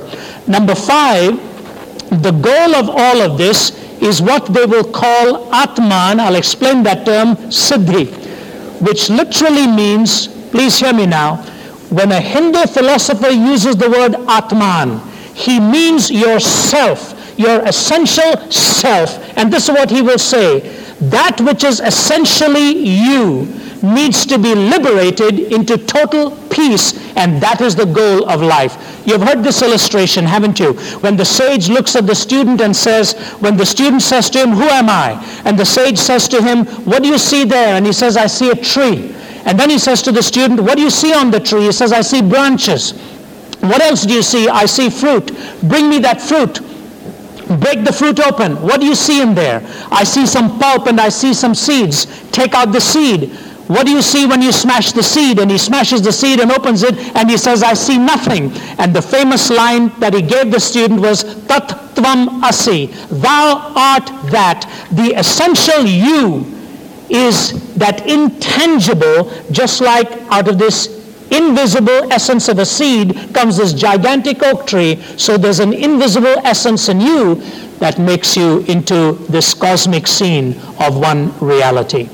[0.48, 1.38] Number five,
[2.22, 3.70] the goal of all of this
[4.02, 6.18] is what they will call Atman.
[6.18, 8.10] I'll explain that term, Siddhi,
[8.80, 11.44] which literally means, please hear me now,
[11.90, 15.00] when a Hindu philosopher uses the word Atman,
[15.34, 19.18] he means yourself, your essential self.
[19.38, 20.60] And this is what he will say.
[21.00, 23.46] That which is essentially you
[23.82, 29.02] needs to be liberated into total peace, and that is the goal of life.
[29.06, 30.72] You've heard this illustration, haven't you?
[31.00, 34.50] When the sage looks at the student and says, when the student says to him,
[34.50, 35.12] Who am I?
[35.44, 37.76] And the sage says to him, What do you see there?
[37.76, 39.14] And he says, I see a tree.
[39.48, 41.62] And then he says to the student, what do you see on the tree?
[41.62, 42.92] He says, I see branches.
[43.60, 44.46] What else do you see?
[44.46, 45.32] I see fruit.
[45.62, 46.60] Bring me that fruit.
[47.58, 48.60] Break the fruit open.
[48.60, 49.62] What do you see in there?
[49.90, 52.28] I see some pulp and I see some seeds.
[52.30, 53.30] Take out the seed.
[53.68, 55.38] What do you see when you smash the seed?
[55.38, 58.52] And he smashes the seed and opens it and he says, I see nothing.
[58.78, 62.88] And the famous line that he gave the student was, Tat tvam asi.
[63.08, 64.68] Thou art that.
[64.92, 66.57] The essential you
[67.10, 70.98] is that intangible, just like out of this
[71.30, 74.96] invisible essence of a seed comes this gigantic oak tree.
[75.16, 77.36] So there's an invisible essence in you
[77.78, 82.08] that makes you into this cosmic scene of one reality.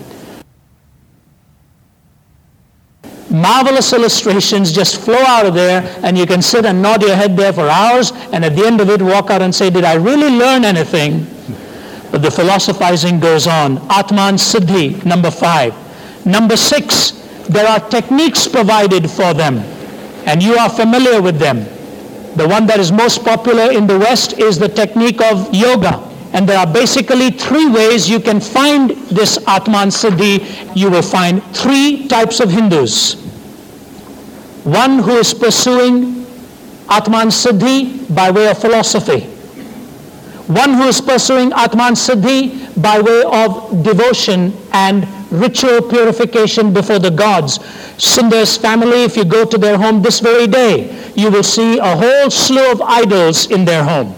[3.31, 7.37] Marvelous illustrations just flow out of there, and you can sit and nod your head
[7.37, 9.95] there for hours, and at the end of it, walk out and say, Did I
[9.95, 11.27] really learn anything?
[12.15, 13.79] But the philosophizing goes on.
[13.91, 15.75] Atman Siddhi, number five.
[16.25, 17.11] Number six,
[17.49, 19.59] there are techniques provided for them,
[20.25, 21.65] and you are familiar with them.
[22.37, 25.99] The one that is most popular in the West is the technique of yoga.
[26.33, 30.39] And there are basically three ways you can find this Atman Siddhi.
[30.77, 33.17] You will find three types of Hindus.
[34.63, 36.27] One who is pursuing
[36.89, 39.34] Atman Siddhi by way of philosophy
[40.47, 47.11] one who is pursuing Atman Siddhi by way of devotion and ritual purification before the
[47.11, 47.59] gods.
[47.99, 51.97] Sundar's family, if you go to their home this very day, you will see a
[51.97, 54.15] whole slew of idols in their home.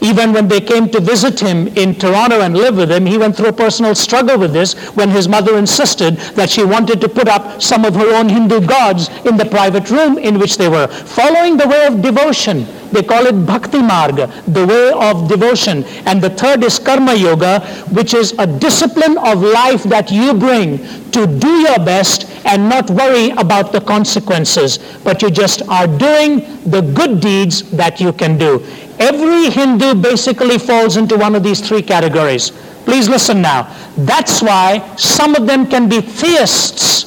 [0.00, 3.36] Even when they came to visit him in Toronto and live with him, he went
[3.36, 7.28] through a personal struggle with this when his mother insisted that she wanted to put
[7.28, 10.86] up some of her own Hindu gods in the private room in which they were.
[10.86, 15.84] Following the way of devotion, they call it Bhakti Marga, the way of devotion.
[16.06, 17.60] And the third is Karma Yoga,
[17.92, 20.78] which is a discipline of life that you bring
[21.10, 26.40] to do your best and not worry about the consequences, but you just are doing
[26.64, 28.64] the good deeds that you can do.
[28.98, 32.50] Every Hindu basically falls into one of these three categories.
[32.84, 33.74] Please listen now.
[33.96, 37.04] That's why some of them can be theists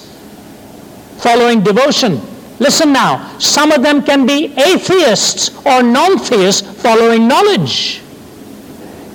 [1.22, 2.20] following devotion.
[2.60, 3.38] Listen now.
[3.40, 8.02] Some of them can be atheists or non-theists following knowledge.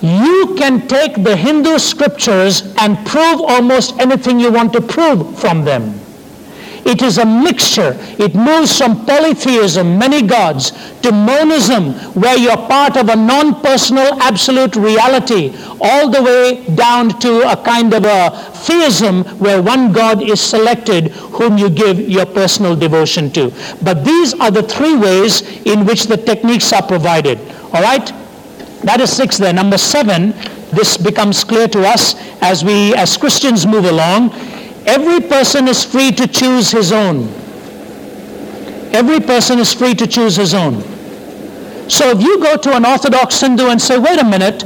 [0.03, 5.65] You can take the Hindu scriptures and prove almost anything you want to prove from
[5.65, 5.99] them.
[6.87, 7.97] It is a mixture.
[8.17, 10.71] It moves from polytheism, many gods,
[11.03, 17.51] to monism, where you're part of a non-personal absolute reality, all the way down to
[17.51, 22.77] a kind of a theism where one God is selected whom you give your personal
[22.77, 23.53] devotion to.
[23.83, 27.41] But these are the three ways in which the techniques are provided.
[27.73, 28.07] All right?
[28.85, 29.53] That is six there.
[29.53, 30.31] Number seven,
[30.71, 34.31] this becomes clear to us as we, as Christians, move along
[34.87, 37.29] Every person is free to choose his own.
[38.93, 40.81] Every person is free to choose his own.
[41.91, 44.65] So if you go to an Orthodox Hindu and say, wait a minute,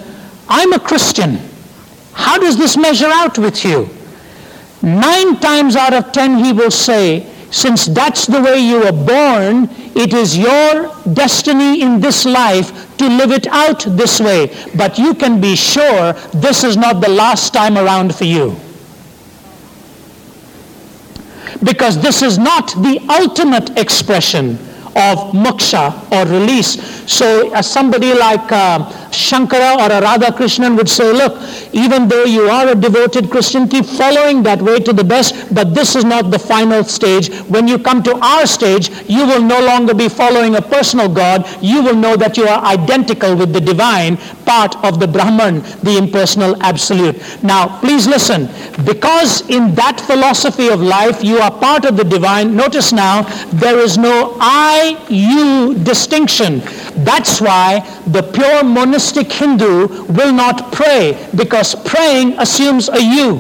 [0.48, 1.38] I'm a Christian.
[2.12, 3.88] How does this measure out with you?
[4.82, 9.68] Nine times out of ten he will say, since that's the way you were born,
[9.96, 14.54] it is your destiny in this life to live it out this way.
[14.76, 18.56] But you can be sure this is not the last time around for you.
[21.62, 24.58] Because this is not the ultimate expression
[24.96, 26.80] of moksha or release.
[27.10, 31.36] So as somebody like uh, Shankara or a Radhakrishnan would say, look,
[31.72, 35.74] even though you are a devoted Christian, keep following that way to the best, but
[35.74, 37.32] this is not the final stage.
[37.48, 41.46] When you come to our stage, you will no longer be following a personal God.
[41.62, 45.96] You will know that you are identical with the divine, part of the Brahman, the
[45.98, 47.16] impersonal absolute.
[47.42, 48.48] Now, please listen.
[48.84, 53.78] Because in that philosophy of life, you are part of the divine, notice now, there
[53.78, 56.62] is no I-you distinction.
[57.04, 58.62] That's why the pure
[59.00, 63.36] monistic Hindu will not pray because praying assumes a you.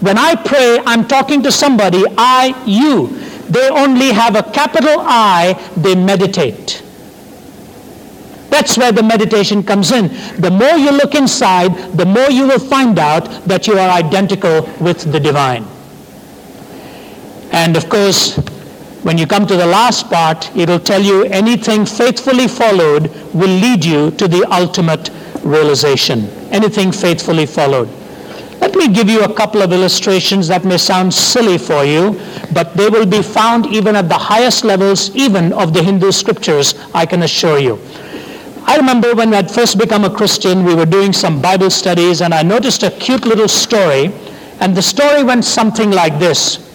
[0.00, 3.08] When I pray, I'm talking to somebody, I, you.
[3.50, 6.82] They only have a capital I, they meditate.
[8.48, 10.08] That's where the meditation comes in.
[10.40, 14.62] The more you look inside, the more you will find out that you are identical
[14.80, 15.66] with the divine.
[17.52, 18.38] And of course,
[19.02, 23.84] when you come to the last part, it'll tell you anything faithfully followed will lead
[23.84, 25.10] you to the ultimate
[25.42, 26.28] realization.
[26.50, 27.88] Anything faithfully followed.
[28.60, 32.20] Let me give you a couple of illustrations that may sound silly for you,
[32.54, 36.76] but they will be found even at the highest levels, even of the Hindu scriptures,
[36.94, 37.80] I can assure you.
[38.64, 42.20] I remember when I had first become a Christian, we were doing some Bible studies,
[42.20, 44.12] and I noticed a cute little story,
[44.60, 46.71] and the story went something like this.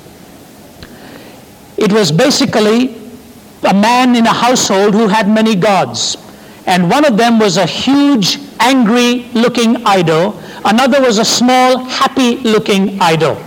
[1.77, 2.95] It was basically
[3.63, 6.17] a man in a household who had many gods.
[6.65, 10.37] And one of them was a huge, angry looking idol.
[10.65, 13.41] Another was a small, happy looking idol.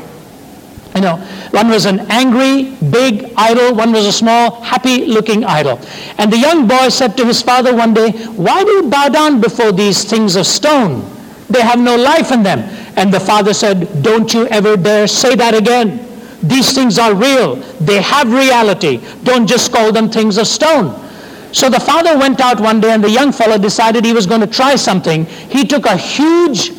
[0.94, 1.16] You know,
[1.52, 3.74] one was an angry, big idol.
[3.74, 5.78] One was a small, happy looking idol.
[6.18, 9.40] And the young boy said to his father one day, Why do you bow down
[9.40, 11.04] before these things of stone?
[11.48, 12.60] They have no life in them.
[12.96, 16.09] And the father said, Don't you ever dare say that again.
[16.42, 17.56] These things are real.
[17.80, 19.00] They have reality.
[19.24, 21.08] Don't just call them things of stone.
[21.52, 24.40] So the father went out one day and the young fellow decided he was going
[24.40, 25.26] to try something.
[25.26, 26.72] He took a huge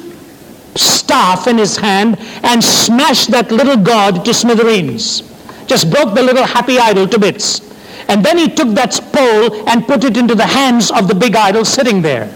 [0.76, 5.24] staff in his hand and smashed that little god to smithereens.
[5.68, 7.62] Just broke the little happy idol to bits.
[8.08, 11.36] And then he took that pole and put it into the hands of the big
[11.36, 12.34] idol sitting there.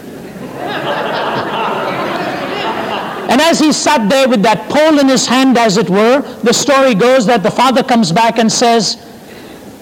[3.29, 6.53] And as he sat there with that pole in his hand, as it were, the
[6.53, 8.95] story goes that the father comes back and says,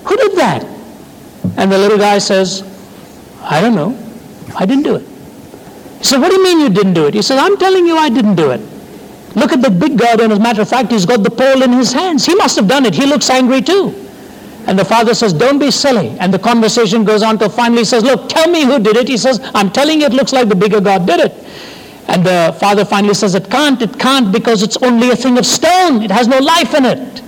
[0.06, 0.64] Who did that?
[1.58, 2.64] And the little guy says,
[3.42, 3.98] I don't know.
[4.56, 5.06] I didn't do it.
[5.98, 7.14] He said, What do you mean you didn't do it?
[7.14, 8.62] He said, I'm telling you I didn't do it.
[9.36, 11.64] Look at the big God, and as a matter of fact, he's got the pole
[11.64, 12.26] in his hands.
[12.26, 12.94] He must have done it.
[12.94, 13.94] He looks angry too.
[14.68, 16.16] And the father says, Don't be silly.
[16.20, 19.08] And the conversation goes on till finally he says, Look, tell me who did it.
[19.08, 21.34] He says, I'm telling you it looks like the bigger God did it.
[22.08, 25.46] And the father finally says, It can't, it can't because it's only a thing of
[25.46, 26.02] stone.
[26.02, 27.22] It has no life in it.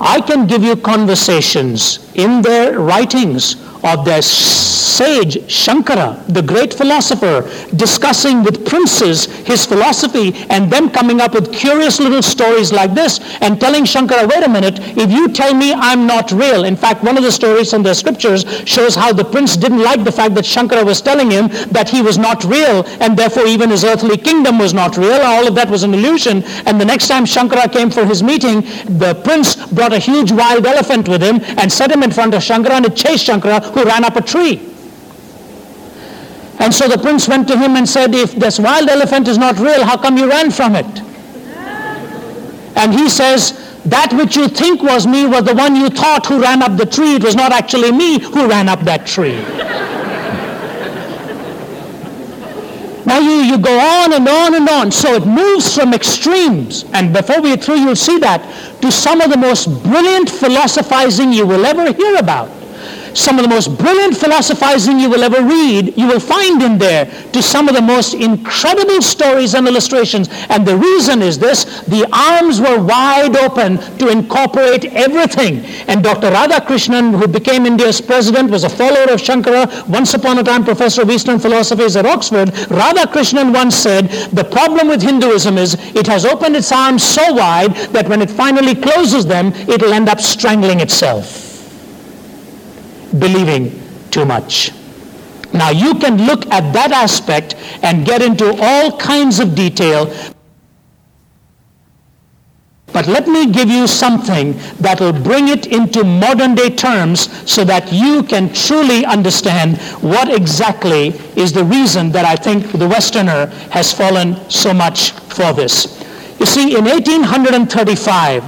[0.00, 7.48] I can give you conversations in their writings of their sage Shankara, the great philosopher,
[7.76, 13.20] discussing with princes his philosophy and them coming up with curious little stories like this
[13.40, 16.64] and telling Shankara, wait a minute, if you tell me I'm not real.
[16.64, 20.04] In fact, one of the stories from the scriptures shows how the prince didn't like
[20.04, 23.70] the fact that Shankara was telling him that he was not real and therefore even
[23.70, 25.20] his earthly kingdom was not real.
[25.20, 26.42] All of that was an illusion.
[26.66, 28.62] And the next time Shankara came for his meeting,
[28.98, 32.42] the prince brought a huge wild elephant with him and set him in front of
[32.42, 34.70] Shankara and it chased Shankara who ran up a tree.
[36.60, 39.58] And so the prince went to him and said, If this wild elephant is not
[39.58, 40.86] real, how come you ran from it?
[42.76, 46.40] And he says, That which you think was me was the one you thought who
[46.42, 47.14] ran up the tree.
[47.14, 49.42] It was not actually me who ran up that tree.
[53.06, 54.92] Now you, you go on and on and on.
[54.92, 56.84] So it moves from extremes.
[56.92, 58.40] And before we're through, you'll see that
[58.82, 62.59] to some of the most brilliant philosophizing you will ever hear about
[63.14, 67.06] some of the most brilliant philosophizing you will ever read, you will find in there
[67.32, 70.28] to some of the most incredible stories and illustrations.
[70.48, 75.64] And the reason is this, the arms were wide open to incorporate everything.
[75.88, 76.30] And Dr.
[76.30, 81.02] Radhakrishnan, who became India's president, was a follower of Shankara, once upon a time professor
[81.02, 82.48] of Eastern philosophies at Oxford.
[82.68, 87.74] Radhakrishnan once said, the problem with Hinduism is it has opened its arms so wide
[87.92, 91.49] that when it finally closes them, it'll end up strangling itself
[93.18, 93.70] believing
[94.10, 94.70] too much.
[95.52, 100.12] Now you can look at that aspect and get into all kinds of detail.
[102.92, 107.64] But let me give you something that will bring it into modern day terms so
[107.64, 113.46] that you can truly understand what exactly is the reason that I think the Westerner
[113.70, 115.98] has fallen so much for this.
[116.40, 118.44] You see, in 1835,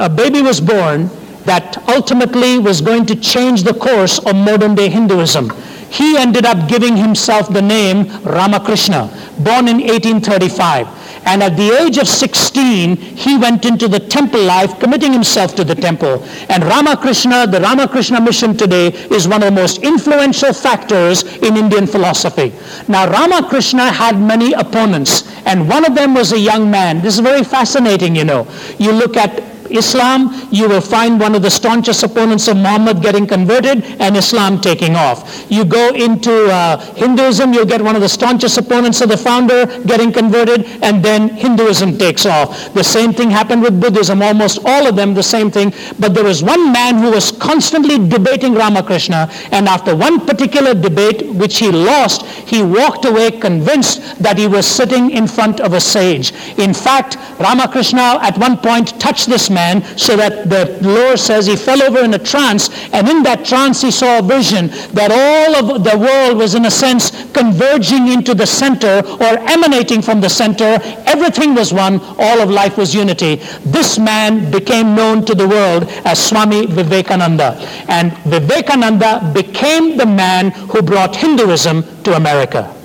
[0.00, 1.10] a baby was born
[1.44, 5.50] that ultimately was going to change the course of modern day Hinduism.
[5.90, 11.00] He ended up giving himself the name Ramakrishna, born in 1835.
[11.26, 15.64] And at the age of 16, he went into the temple life, committing himself to
[15.64, 16.24] the temple.
[16.48, 21.86] And Ramakrishna, the Ramakrishna mission today, is one of the most influential factors in Indian
[21.86, 22.52] philosophy.
[22.88, 27.02] Now, Ramakrishna had many opponents, and one of them was a young man.
[27.02, 28.46] This is very fascinating, you know.
[28.78, 33.26] You look at Islam, you will find one of the staunchest opponents of Muhammad getting
[33.26, 35.46] converted and Islam taking off.
[35.50, 39.66] You go into uh, Hinduism, you'll get one of the staunchest opponents of the founder
[39.82, 42.72] getting converted, and then Hinduism takes off.
[42.74, 45.72] The same thing happened with Buddhism, almost all of them the same thing.
[45.98, 51.26] But there was one man who was constantly debating Ramakrishna, and after one particular debate,
[51.34, 55.80] which he lost, he walked away convinced that he was sitting in front of a
[55.80, 56.32] sage.
[56.58, 59.74] In fact, Ramakrishna at one point touched this man man
[60.06, 60.62] so that the
[60.96, 64.22] Lord says he fell over in a trance and in that trance he saw a
[64.22, 69.32] vision that all of the world was in a sense converging into the center or
[69.56, 70.78] emanating from the center.
[71.06, 72.00] Everything was one.
[72.18, 73.36] All of life was unity.
[73.76, 77.56] This man became known to the world as Swami Vivekananda.
[77.88, 82.79] And Vivekananda became the man who brought Hinduism to America.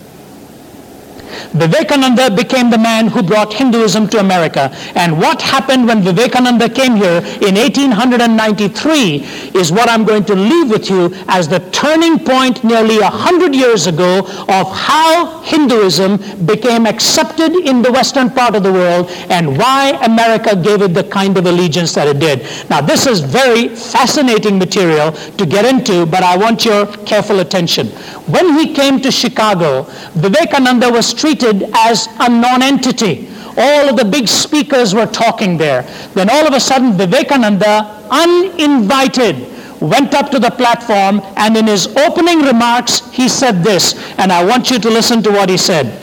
[1.53, 4.69] Vivekananda became the man who brought Hinduism to America.
[4.95, 10.69] And what happened when Vivekananda came here in 1893 is what I'm going to leave
[10.69, 16.85] with you as the turning point nearly a hundred years ago of how Hinduism became
[16.85, 21.37] accepted in the western part of the world and why America gave it the kind
[21.37, 22.45] of allegiance that it did.
[22.69, 27.87] Now this is very fascinating material to get into, but I want your careful attention.
[28.27, 29.83] When he came to Chicago,
[30.13, 33.27] Vivekananda was treated as a non-entity.
[33.57, 35.81] All of the big speakers were talking there.
[36.13, 39.35] Then all of a sudden, Vivekananda, uninvited,
[39.81, 44.45] went up to the platform and in his opening remarks, he said this, and I
[44.45, 45.99] want you to listen to what he said.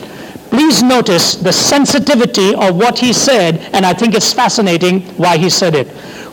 [0.49, 5.49] Please notice the sensitivity of what he said, and I think it's fascinating why he
[5.49, 5.87] said it.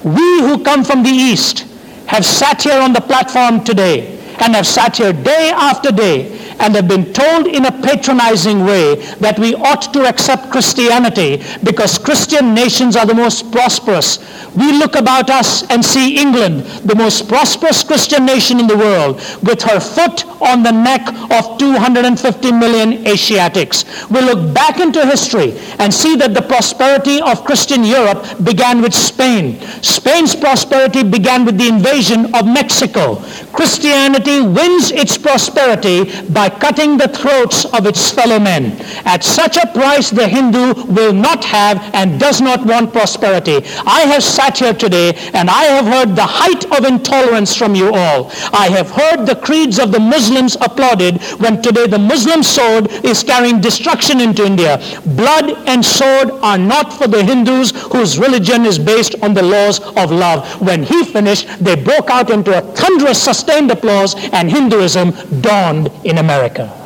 [0.04, 1.60] We who come from the East
[2.06, 6.74] have sat here on the platform today and have sat here day after day and
[6.74, 12.54] have been told in a patronizing way that we ought to accept Christianity because Christian
[12.54, 14.18] nations are the most prosperous.
[14.54, 19.16] We look about us and see England, the most prosperous Christian nation in the world,
[19.42, 24.08] with her foot on the neck of 250 million Asiatics.
[24.10, 28.94] We look back into history and see that the prosperity of Christian Europe began with
[28.94, 29.60] Spain.
[29.82, 33.16] Spain's prosperity began with the invasion of Mexico.
[33.52, 38.80] Christianity wins its prosperity by cutting the throats of its fellow men.
[39.04, 43.58] At such a price the Hindu will not have and does not want prosperity.
[43.86, 47.92] I have sat here today and I have heard the height of intolerance from you
[47.92, 48.30] all.
[48.52, 53.22] I have heard the creeds of the Muslims applauded when today the Muslim sword is
[53.22, 54.78] carrying destruction into India.
[55.16, 59.80] Blood and sword are not for the Hindus whose religion is based on the laws
[59.96, 60.46] of love.
[60.60, 66.18] When he finished, they broke out into a thunderous sustained applause and Hinduism dawned in
[66.18, 66.39] America.
[66.40, 66.79] America.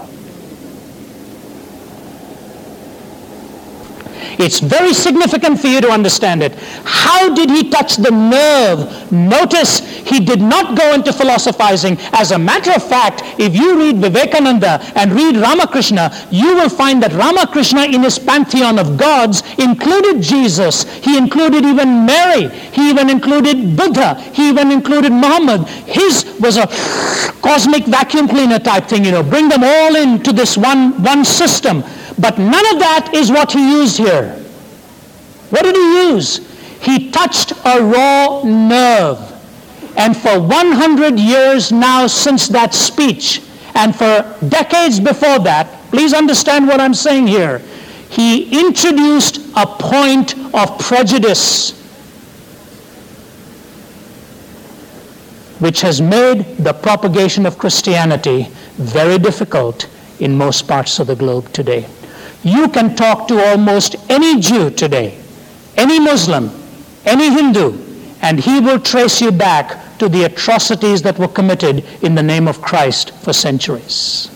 [4.39, 6.55] It's very significant for you to understand it.
[6.85, 9.13] How did he touch the nerve?
[9.13, 11.99] Notice he did not go into philosophizing.
[12.13, 17.03] As a matter of fact, if you read Vivekananda and read Ramakrishna, you will find
[17.03, 20.85] that Ramakrishna in his pantheon of gods included Jesus.
[20.99, 22.49] He included even Mary.
[22.73, 24.15] He even included Buddha.
[24.33, 25.67] He even included Muhammad.
[25.87, 26.67] His was a
[27.41, 31.83] cosmic vacuum cleaner type thing, you know, bring them all into this one, one system.
[32.19, 34.31] But none of that is what he used here.
[35.51, 36.39] What did he use?
[36.81, 39.19] He touched a raw nerve.
[39.97, 43.43] And for 100 years now since that speech,
[43.75, 47.59] and for decades before that, please understand what I'm saying here,
[48.11, 51.73] he introduced a point of prejudice
[55.59, 59.89] which has made the propagation of Christianity very difficult
[60.21, 61.87] in most parts of the globe today.
[62.45, 65.19] You can talk to almost any Jew today,
[65.77, 66.51] any Muslim,
[67.07, 67.79] any Hindu,
[68.21, 72.47] and he will trace you back to the atrocities that were committed in the name
[72.47, 74.31] of Christ for centuries.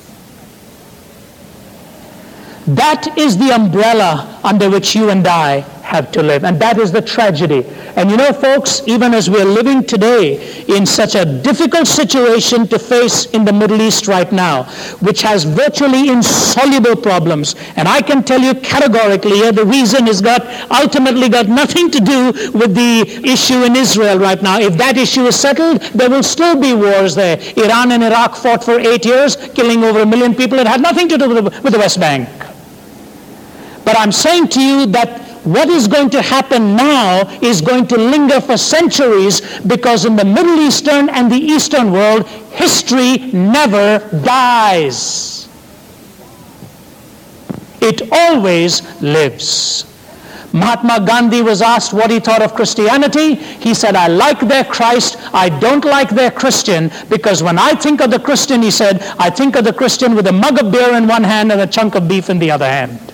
[2.66, 6.44] That is the umbrella under which you and I have to live.
[6.44, 7.64] And that is the tragedy.
[7.96, 12.78] And you know, folks, even as we're living today in such a difficult situation to
[12.78, 14.64] face in the Middle East right now,
[15.00, 20.20] which has virtually insoluble problems, and I can tell you categorically here the reason has
[20.20, 24.60] got ultimately got nothing to do with the issue in Israel right now.
[24.60, 27.40] If that issue is settled, there will still be wars there.
[27.56, 30.58] Iran and Iraq fought for eight years, killing over a million people.
[30.58, 32.28] It had nothing to do with the, with the West Bank.
[33.86, 37.96] But I'm saying to you that what is going to happen now is going to
[37.96, 45.48] linger for centuries because in the Middle Eastern and the Eastern world, history never dies.
[47.80, 49.84] It always lives.
[50.52, 53.34] Mahatma Gandhi was asked what he thought of Christianity.
[53.34, 58.00] He said, I like their Christ, I don't like their Christian, because when I think
[58.00, 60.94] of the Christian, he said, I think of the Christian with a mug of beer
[60.94, 63.07] in one hand and a chunk of beef in the other hand.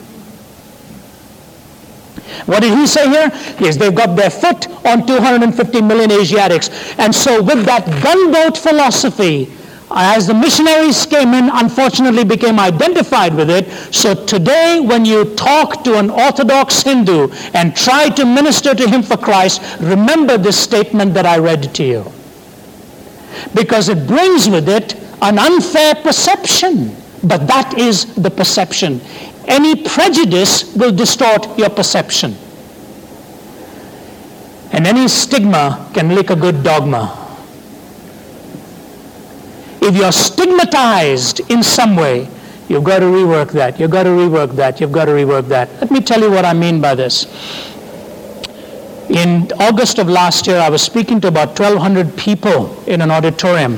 [2.47, 3.31] What did he say here?
[3.67, 6.71] Is they've got their foot on 250 million Asiatics.
[6.99, 9.51] And so with that gunboat philosophy,
[9.91, 13.71] as the missionaries came in, unfortunately became identified with it.
[13.95, 19.03] So today, when you talk to an Orthodox Hindu and try to minister to him
[19.03, 22.05] for Christ, remember this statement that I read to you.
[23.55, 26.97] Because it brings with it an unfair perception.
[27.23, 29.01] But that is the perception.
[29.47, 32.37] Any prejudice will distort your perception.
[34.73, 37.21] And any stigma can lick a good dogma.
[39.81, 42.29] If you're stigmatized in some way,
[42.69, 43.79] you've got to rework that.
[43.79, 44.81] You've got to rework that.
[44.81, 45.69] You've got to rework that.
[45.81, 47.27] Let me tell you what I mean by this.
[49.11, 53.77] In August of last year, I was speaking to about 1,200 people in an auditorium.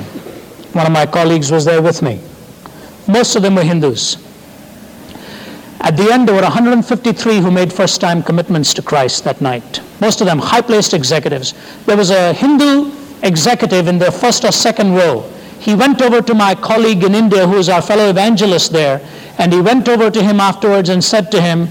[0.73, 2.21] One of my colleagues was there with me.
[3.09, 4.26] Most of them were Hindus.
[5.87, 9.80] At the end, there were 153 who made first time commitments to Christ that night.
[10.01, 11.55] Most of them high placed executives.
[11.84, 12.91] There was a Hindu
[13.22, 15.20] executive in the first or second row.
[15.61, 19.01] He went over to my colleague in India, who is our fellow evangelist there,
[19.39, 21.68] and he went over to him afterwards and said to him,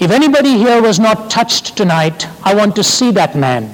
[0.00, 3.72] If anybody here was not touched tonight, I want to see that man.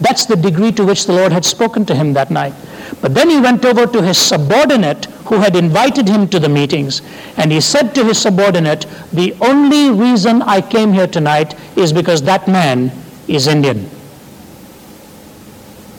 [0.00, 2.54] That's the degree to which the Lord had spoken to him that night.
[3.02, 7.02] But then he went over to his subordinate who had invited him to the meetings,
[7.36, 12.22] and he said to his subordinate, The only reason I came here tonight is because
[12.22, 12.92] that man
[13.28, 13.88] is Indian.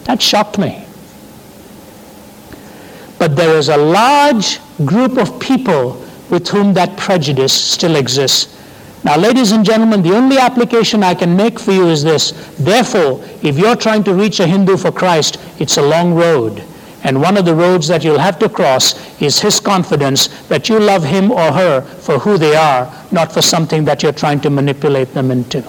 [0.06, 0.86] That shocked me.
[3.20, 8.54] But there is a large group of people with whom that prejudice still exists.
[9.04, 12.32] Now, ladies and gentlemen, the only application I can make for you is this.
[12.58, 16.64] Therefore, if you're trying to reach a Hindu for Christ, it's a long road.
[17.04, 20.80] And one of the roads that you'll have to cross is his confidence that you
[20.80, 24.50] love him or her for who they are, not for something that you're trying to
[24.50, 25.62] manipulate them into.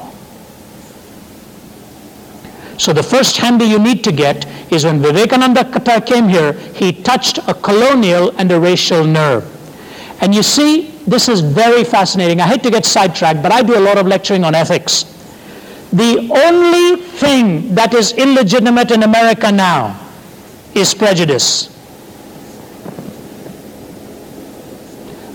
[2.78, 5.64] So the first handy you need to get is when Vivekananda
[6.00, 9.44] came here, he touched a colonial and a racial nerve.
[10.20, 12.40] And you see, this is very fascinating.
[12.40, 15.04] I hate to get sidetracked, but I do a lot of lecturing on ethics.
[15.92, 20.07] The only thing that is illegitimate in America now
[20.74, 21.68] is prejudice.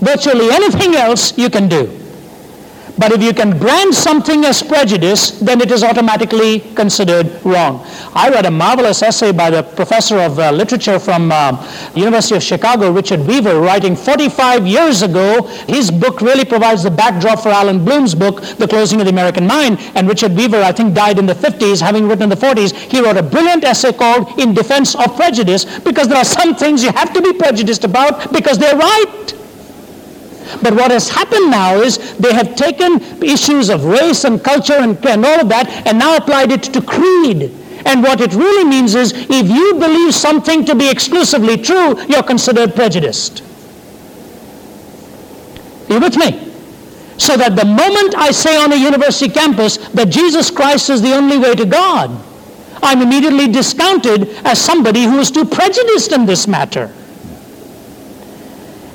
[0.00, 2.03] Virtually anything else you can do.
[2.96, 7.84] But if you can brand something as prejudice, then it is automatically considered wrong.
[8.14, 11.58] I read a marvelous essay by the professor of uh, literature from uh,
[11.96, 15.42] University of Chicago, Richard Weaver, writing 45 years ago.
[15.66, 19.46] His book really provides the backdrop for Allan Bloom's book, The Closing of the American
[19.46, 19.78] Mind.
[19.96, 22.74] And Richard Weaver, I think, died in the 50s, having written in the 40s.
[22.74, 26.84] He wrote a brilliant essay called In Defense of Prejudice, because there are some things
[26.84, 29.43] you have to be prejudiced about because they're right.
[30.62, 35.04] But what has happened now is they have taken issues of race and culture and,
[35.06, 37.52] and all of that and now applied it to creed.
[37.86, 42.22] And what it really means is if you believe something to be exclusively true, you're
[42.22, 43.42] considered prejudiced.
[45.88, 46.52] Are you with me?
[47.18, 51.12] So that the moment I say on a university campus that Jesus Christ is the
[51.12, 52.10] only way to God,
[52.82, 56.92] I'm immediately discounted as somebody who is too prejudiced in this matter.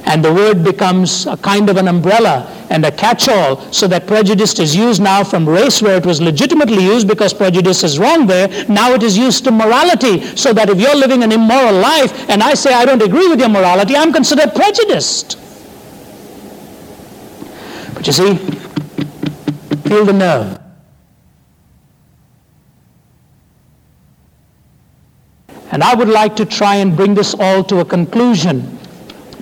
[0.09, 4.57] And the word becomes a kind of an umbrella and a catch-all so that prejudice
[4.57, 8.47] is used now from race where it was legitimately used because prejudice is wrong there.
[8.67, 12.41] Now it is used to morality so that if you're living an immoral life and
[12.41, 15.37] I say I don't agree with your morality, I'm considered prejudiced.
[17.93, 18.33] But you see,
[19.87, 20.59] feel the nerve.
[25.71, 28.78] And I would like to try and bring this all to a conclusion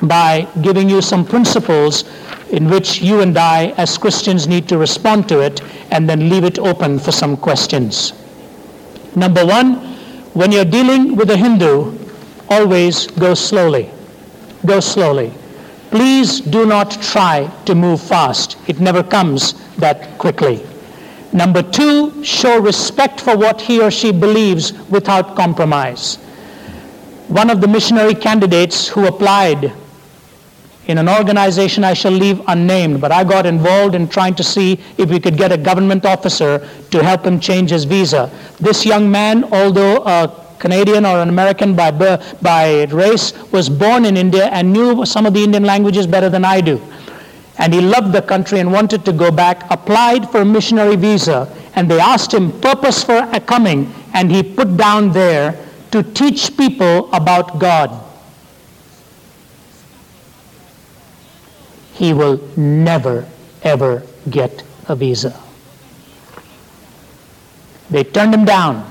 [0.03, 2.03] by giving you some principles
[2.51, 6.43] in which you and I, as Christians, need to respond to it and then leave
[6.43, 8.13] it open for some questions.
[9.15, 9.75] Number one,
[10.33, 11.97] when you're dealing with a Hindu,
[12.49, 13.89] always go slowly.
[14.65, 15.33] Go slowly.
[15.89, 18.57] Please do not try to move fast.
[18.67, 20.65] It never comes that quickly.
[21.33, 26.15] Number two, show respect for what he or she believes without compromise.
[27.27, 29.73] One of the missionary candidates who applied
[30.87, 34.79] in an organization I shall leave unnamed, but I got involved in trying to see
[34.97, 38.31] if we could get a government officer to help him change his visa.
[38.59, 41.91] This young man, although a Canadian or an American by,
[42.41, 46.45] by race, was born in India and knew some of the Indian languages better than
[46.45, 46.81] I do.
[47.59, 51.53] And he loved the country and wanted to go back, applied for a missionary visa,
[51.75, 55.57] and they asked him purpose for coming, and he put down there
[55.91, 58.06] to teach people about God.
[61.97, 63.27] He will never,
[63.63, 65.37] ever get a visa.
[67.89, 68.85] They turned him down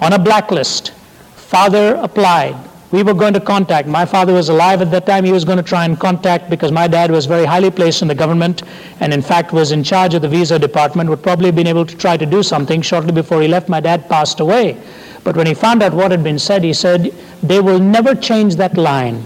[0.00, 0.92] on a blacklist.
[1.34, 2.54] Father applied.
[2.92, 3.88] We were going to contact.
[3.88, 5.24] My father was alive at that time.
[5.24, 8.08] He was going to try and contact because my dad was very highly placed in
[8.08, 8.62] the government
[9.00, 11.10] and, in fact, was in charge of the visa department.
[11.10, 12.82] Would probably have been able to try to do something.
[12.82, 14.80] Shortly before he left, my dad passed away.
[15.24, 18.56] But when he found out what had been said, he said, They will never change
[18.56, 19.24] that line.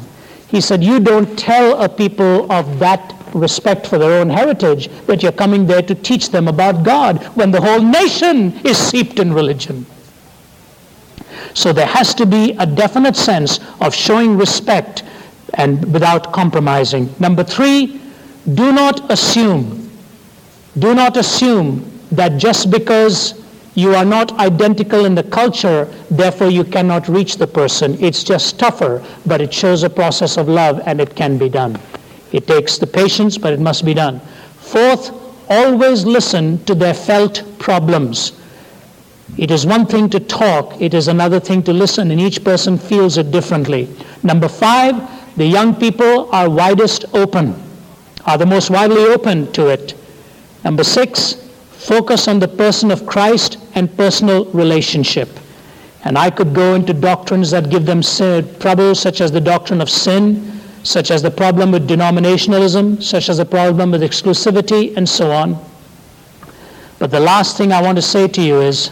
[0.55, 5.20] He said, You don't tell a people of that respect for their own heritage that
[5.20, 9.34] you're coming there to teach them about God when the whole nation is seeped in
[9.34, 9.84] religion.
[11.55, 15.02] So there has to be a definite sense of showing respect
[15.55, 17.12] and without compromising.
[17.18, 18.00] Number three,
[18.55, 19.90] do not assume.
[20.78, 23.43] Do not assume that just because
[23.75, 27.97] you are not identical in the culture, therefore you cannot reach the person.
[28.01, 31.79] It's just tougher, but it shows a process of love and it can be done.
[32.33, 34.20] It takes the patience, but it must be done.
[34.59, 35.12] Fourth,
[35.49, 38.33] always listen to their felt problems.
[39.37, 42.79] It is one thing to talk, it is another thing to listen, and each person
[42.79, 43.89] feels it differently.
[44.22, 44.95] Number five,
[45.37, 47.61] the young people are widest open,
[48.27, 49.95] are the most widely open to it.
[50.62, 51.37] Number six,
[51.85, 55.28] focus on the person of Christ and personal relationship.
[56.05, 58.01] And I could go into doctrines that give them
[58.59, 63.37] trouble, such as the doctrine of sin, such as the problem with denominationalism, such as
[63.37, 65.62] the problem with exclusivity, and so on.
[66.99, 68.91] But the last thing I want to say to you is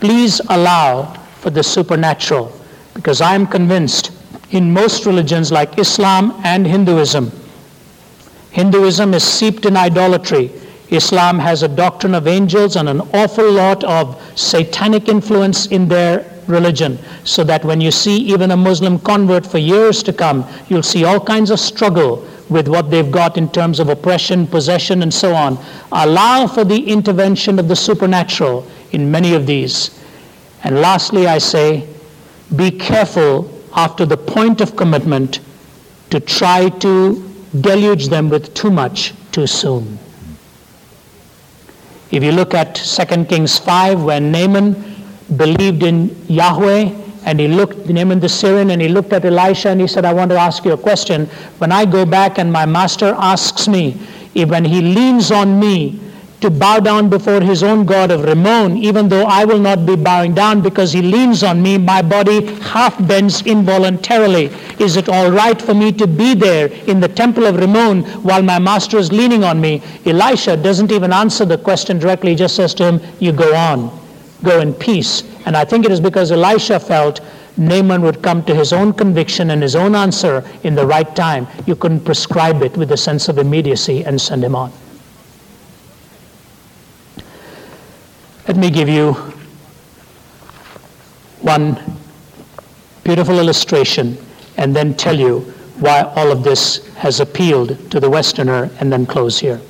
[0.00, 2.50] please allow for the supernatural,
[2.94, 4.10] because I am convinced
[4.52, 7.30] in most religions like Islam and Hinduism,
[8.52, 10.50] Hinduism is steeped in idolatry
[10.92, 16.30] Islam has a doctrine of angels and an awful lot of satanic influence in their
[16.46, 16.98] religion.
[17.24, 21.04] So that when you see even a Muslim convert for years to come, you'll see
[21.04, 25.34] all kinds of struggle with what they've got in terms of oppression, possession, and so
[25.34, 25.58] on.
[25.92, 29.98] Allow for the intervention of the supernatural in many of these.
[30.64, 31.88] And lastly, I say,
[32.54, 35.40] be careful after the point of commitment
[36.10, 37.30] to try to
[37.60, 39.98] deluge them with too much too soon.
[42.12, 44.74] If you look at 2 Kings 5, when Naaman
[45.36, 46.92] believed in Yahweh
[47.24, 50.12] and he looked, Naaman the Syrian, and he looked at Elisha and he said, I
[50.12, 51.24] want to ask you a question.
[51.56, 53.98] When I go back and my master asks me,
[54.34, 56.00] if when he leans on me,
[56.42, 59.96] to bow down before his own God of Rimmon, even though I will not be
[59.96, 64.50] bowing down because he leans on me, my body half bends involuntarily.
[64.78, 68.42] Is it all right for me to be there in the temple of Rimmon while
[68.42, 69.82] my master is leaning on me?
[70.04, 73.90] Elisha doesn't even answer the question directly, he just says to him, You go on,
[74.42, 75.22] go in peace.
[75.46, 77.20] And I think it is because Elisha felt
[77.56, 81.46] Naaman would come to his own conviction and his own answer in the right time.
[81.66, 84.72] You couldn't prescribe it with a sense of immediacy and send him on.
[88.48, 89.12] Let me give you
[91.42, 91.78] one
[93.04, 94.18] beautiful illustration
[94.56, 95.40] and then tell you
[95.78, 99.60] why all of this has appealed to the Westerner and then close here.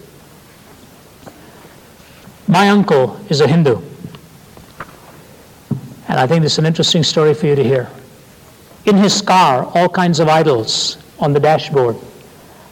[2.49, 3.81] My uncle is a Hindu.
[6.09, 7.91] And I think this is an interesting story for you to hear.
[8.87, 11.97] In his car, all kinds of idols on the dashboard.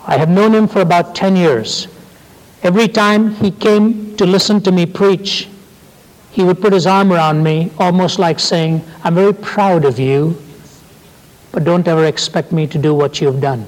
[0.07, 1.89] I have known him for about 10 years.
[2.63, 5.49] Every time he came to listen to me preach,
[6.31, 10.41] he would put his arm around me, almost like saying, I'm very proud of you,
[11.53, 13.67] but don't ever expect me to do what you've done.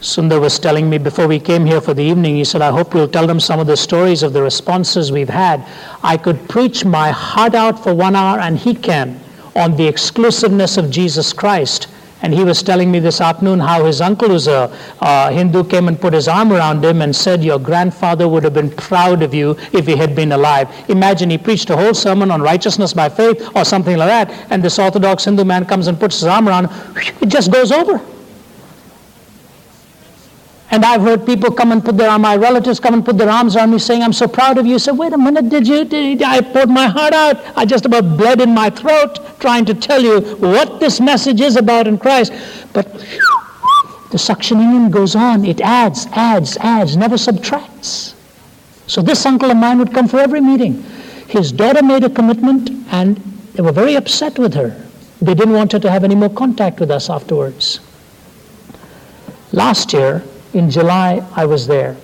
[0.00, 2.92] Sundar was telling me before we came here for the evening, he said, I hope
[2.92, 5.66] you'll tell them some of the stories of the responses we've had.
[6.02, 9.18] I could preach my heart out for one hour, and he can,
[9.54, 11.88] on the exclusiveness of Jesus Christ,
[12.22, 15.86] And he was telling me this afternoon how his uncle, who's a uh, Hindu, came
[15.88, 19.34] and put his arm around him and said, Your grandfather would have been proud of
[19.34, 20.68] you if he had been alive.
[20.88, 24.62] Imagine he preached a whole sermon on righteousness by faith or something like that, and
[24.62, 28.00] this Orthodox Hindu man comes and puts his arm around it just goes over.
[30.76, 33.56] And I've heard people come and put their, my relatives come and put their arms
[33.56, 34.78] around me saying, I'm so proud of you.
[34.78, 35.86] So wait a minute, did you?
[35.86, 36.26] Did, you?
[36.26, 37.38] I poured my heart out.
[37.56, 41.56] I just about bled in my throat trying to tell you what this message is
[41.56, 42.30] about in Christ.
[42.74, 45.46] But the suctioning in goes on.
[45.46, 48.14] It adds, adds, adds, never subtracts.
[48.86, 50.82] So this uncle of mine would come for every meeting.
[51.26, 53.16] His daughter made a commitment and
[53.54, 54.76] they were very upset with her.
[55.22, 57.80] They didn't want her to have any more contact with us afterwards.
[59.52, 60.22] Last year,
[60.54, 61.96] in July, I was there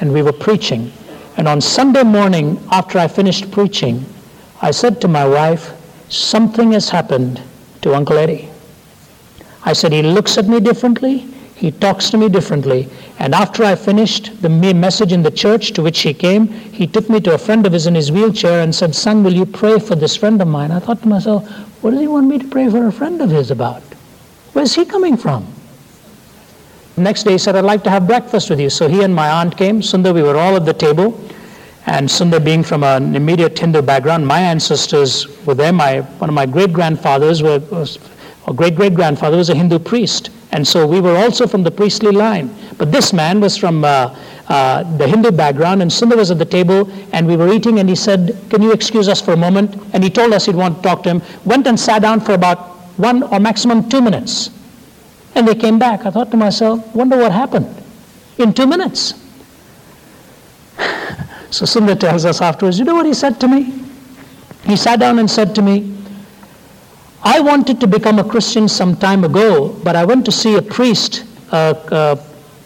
[0.00, 0.92] and we were preaching.
[1.36, 4.04] And on Sunday morning, after I finished preaching,
[4.62, 5.72] I said to my wife,
[6.08, 7.40] Something has happened
[7.82, 8.48] to Uncle Eddie.
[9.64, 12.88] I said, He looks at me differently, he talks to me differently.
[13.18, 17.10] And after I finished the message in the church to which he came, he took
[17.10, 19.78] me to a friend of his in his wheelchair and said, Son, will you pray
[19.78, 20.70] for this friend of mine?
[20.70, 21.46] I thought to myself,
[21.82, 23.82] What does he want me to pray for a friend of his about?
[24.54, 25.46] Where's he coming from?
[27.00, 28.70] Next day he said, I'd like to have breakfast with you.
[28.70, 29.80] So he and my aunt came.
[29.80, 31.18] Sundar, we were all at the table.
[31.86, 35.72] And Sundar being from an immediate Hindu background, my ancestors were there.
[35.72, 37.98] My, one of my great-grandfathers was,
[38.46, 40.30] or great-great-grandfather was a Hindu priest.
[40.52, 42.54] And so we were also from the priestly line.
[42.76, 44.14] But this man was from uh,
[44.48, 47.88] uh, the Hindu background, and Sundar was at the table, and we were eating, and
[47.88, 49.74] he said, Can you excuse us for a moment?
[49.94, 51.22] And he told us he'd want to talk to him.
[51.44, 52.58] Went and sat down for about
[52.98, 54.50] one or maximum two minutes.
[55.34, 56.06] And they came back.
[56.06, 57.74] I thought to myself, wonder what happened
[58.38, 59.14] in two minutes.
[61.50, 63.84] so Sundar tells us afterwards, you know what he said to me?
[64.64, 65.96] He sat down and said to me,
[67.22, 70.62] I wanted to become a Christian some time ago, but I went to see a
[70.62, 72.18] priest, a, a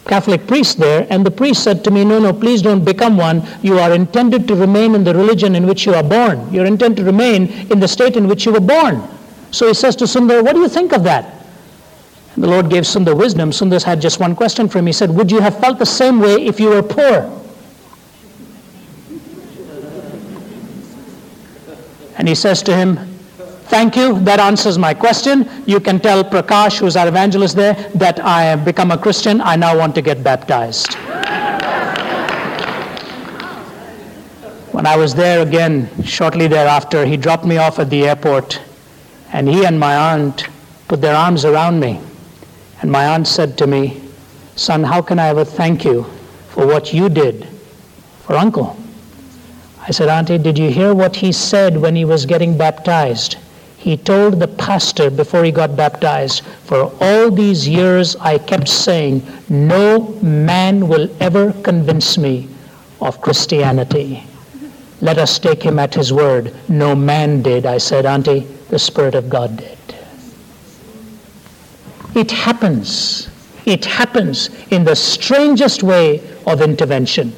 [0.07, 3.45] Catholic priest there, and the priest said to me, No, no, please don't become one.
[3.61, 6.53] You are intended to remain in the religion in which you are born.
[6.53, 9.03] You're intended to remain in the state in which you were born.
[9.51, 11.34] So he says to Sundar, What do you think of that?
[12.37, 13.51] The Lord gave Sundar wisdom.
[13.51, 14.87] Sundar had just one question for him.
[14.87, 17.31] He said, Would you have felt the same way if you were poor?
[22.17, 22.97] And he says to him,
[23.67, 24.19] Thank you.
[24.21, 25.49] That answers my question.
[25.65, 29.41] You can tell Prakash, who's our evangelist there, that I have become a Christian.
[29.41, 30.93] I now want to get baptized.
[34.71, 38.61] when I was there again, shortly thereafter, he dropped me off at the airport,
[39.31, 40.47] and he and my aunt
[40.87, 42.01] put their arms around me.
[42.81, 44.01] And my aunt said to me,
[44.55, 46.03] Son, how can I ever thank you
[46.49, 47.47] for what you did
[48.23, 48.77] for Uncle?
[49.87, 53.37] I said, Auntie, did you hear what he said when he was getting baptized?
[53.77, 59.21] He told the pastor before he got baptized, For all these years I kept saying,
[59.47, 62.47] No man will ever convince me
[62.99, 64.23] of Christianity.
[65.01, 66.51] Let us take him at his word.
[66.67, 67.67] No man did.
[67.67, 69.74] I said, Auntie, the Spirit of God did.
[72.15, 73.29] It happens.
[73.65, 77.35] It happens in the strangest way of intervention.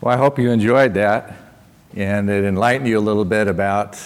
[0.00, 1.36] Well, I hope you enjoyed that
[1.96, 3.98] and it enlightened you a little bit about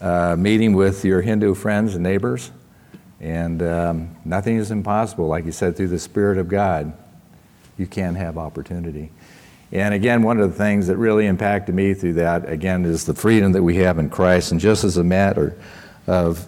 [0.00, 2.52] uh, meeting with your Hindu friends and neighbors.
[3.20, 6.92] And um, nothing is impossible, like you said, through the Spirit of God,
[7.76, 9.10] you can have opportunity.
[9.70, 13.14] And again, one of the things that really impacted me through that, again, is the
[13.14, 14.50] freedom that we have in Christ.
[14.50, 15.56] And just as a matter
[16.06, 16.46] of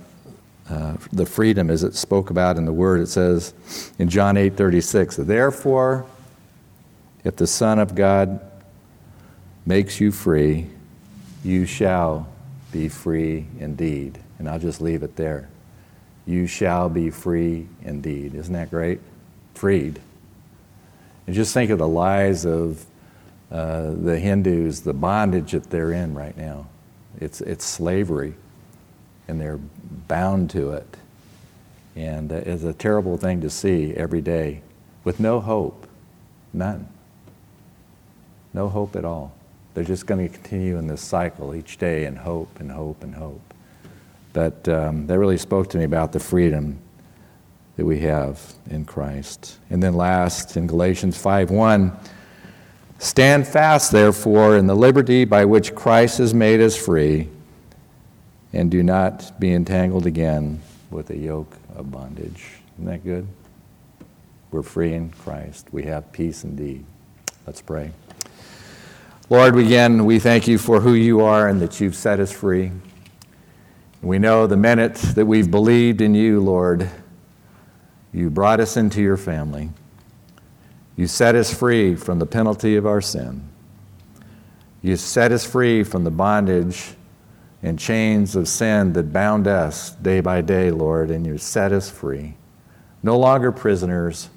[0.68, 3.52] uh, the freedom as it spoke about in the Word, it says
[3.98, 6.06] in John 8 36, Therefore,
[7.24, 8.40] if the Son of God
[9.66, 10.68] makes you free,
[11.44, 12.26] you shall
[12.72, 14.18] be free indeed.
[14.38, 15.48] And I'll just leave it there.
[16.24, 18.34] You shall be free indeed.
[18.34, 19.00] Isn't that great?
[19.54, 20.00] Freed.
[21.26, 22.84] And just think of the lies of
[23.50, 26.68] uh, the Hindus, the bondage that they're in right now.
[27.20, 28.34] It's, it's slavery,
[29.26, 29.58] and they're
[30.08, 30.96] bound to it.
[31.96, 34.62] And it's a terrible thing to see every day
[35.04, 35.86] with no hope.
[36.52, 36.88] None.
[38.54, 39.32] No hope at all.
[39.74, 43.14] They're just going to continue in this cycle each day and hope and hope and
[43.14, 43.54] hope.
[44.32, 46.78] But um, that really spoke to me about the freedom
[47.76, 49.58] that we have in Christ.
[49.70, 51.92] And then last, in Galatians 5 1,
[53.00, 57.28] stand fast, therefore, in the liberty by which Christ has made us free,
[58.52, 62.44] and do not be entangled again with a yoke of bondage.
[62.76, 63.26] Isn't that good?
[64.52, 65.68] We're free in Christ.
[65.72, 66.84] We have peace indeed.
[67.46, 67.90] Let's pray.
[69.28, 72.72] Lord, again, we thank you for who you are and that you've set us free.
[74.02, 76.90] We know the minute that we've believed in you, Lord,
[78.12, 79.70] you brought us into your family.
[81.00, 83.48] You set us free from the penalty of our sin.
[84.82, 86.92] You set us free from the bondage
[87.62, 91.88] and chains of sin that bound us day by day, Lord, and you set us
[91.88, 92.34] free.
[93.02, 94.28] No longer prisoners,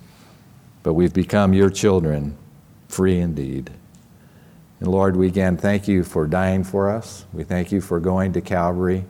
[0.83, 2.37] but we've become your children,
[2.87, 3.69] free indeed.
[4.79, 7.25] And Lord, we again thank you for dying for us.
[7.33, 9.03] We thank you for going to Calvary.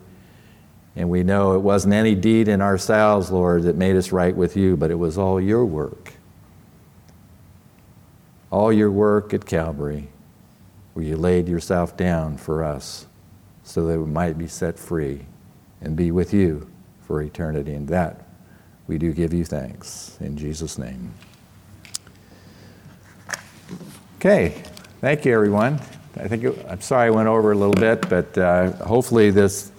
[0.96, 4.58] And we know it wasn't any deed in ourselves, Lord, that made us right with
[4.58, 6.13] you, but it was all your work.
[8.54, 10.10] All your work at Calvary,
[10.94, 13.08] where you laid yourself down for us
[13.64, 15.26] so that we might be set free
[15.82, 16.70] and be with you
[17.02, 17.74] for eternity.
[17.74, 18.28] And that
[18.86, 20.20] we do give you thanks.
[20.22, 21.16] In Jesus' name.
[24.18, 24.62] Okay,
[25.02, 25.80] thank you, everyone.
[26.18, 29.72] I think it, I'm sorry I went over a little bit, but uh, hopefully this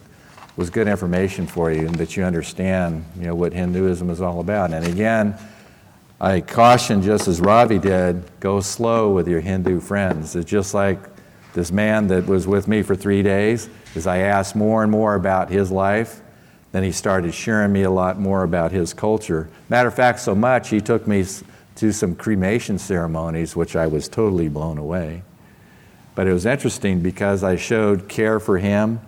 [0.57, 4.41] was good information for you and that you understand, you know, what Hinduism is all
[4.41, 4.73] about.
[4.73, 5.39] And again,
[6.25, 10.35] I caution, just as Ravi did, go slow with your Hindu friends.
[10.35, 10.99] It's just like
[11.53, 13.69] this man that was with me for three days.
[13.95, 16.23] As I asked more and more about his life,
[16.73, 19.51] then he started sharing me a lot more about his culture.
[19.69, 21.27] Matter of fact, so much he took me
[21.75, 25.25] to some cremation ceremonies, which I was totally blown away.
[26.15, 28.99] But it was interesting because I showed care for him.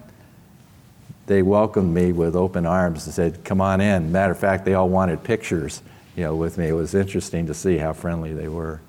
[1.28, 4.12] They welcomed me with open arms and said, Come on in.
[4.12, 5.80] Matter of fact, they all wanted pictures
[6.16, 6.68] you know, with me.
[6.68, 8.80] It was interesting to see how friendly they were.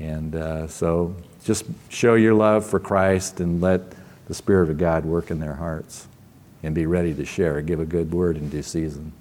[0.00, 3.82] And uh, so just show your love for Christ and let
[4.26, 6.08] the Spirit of God work in their hearts
[6.62, 7.58] and be ready to share.
[7.58, 9.12] and Give a good word in due season.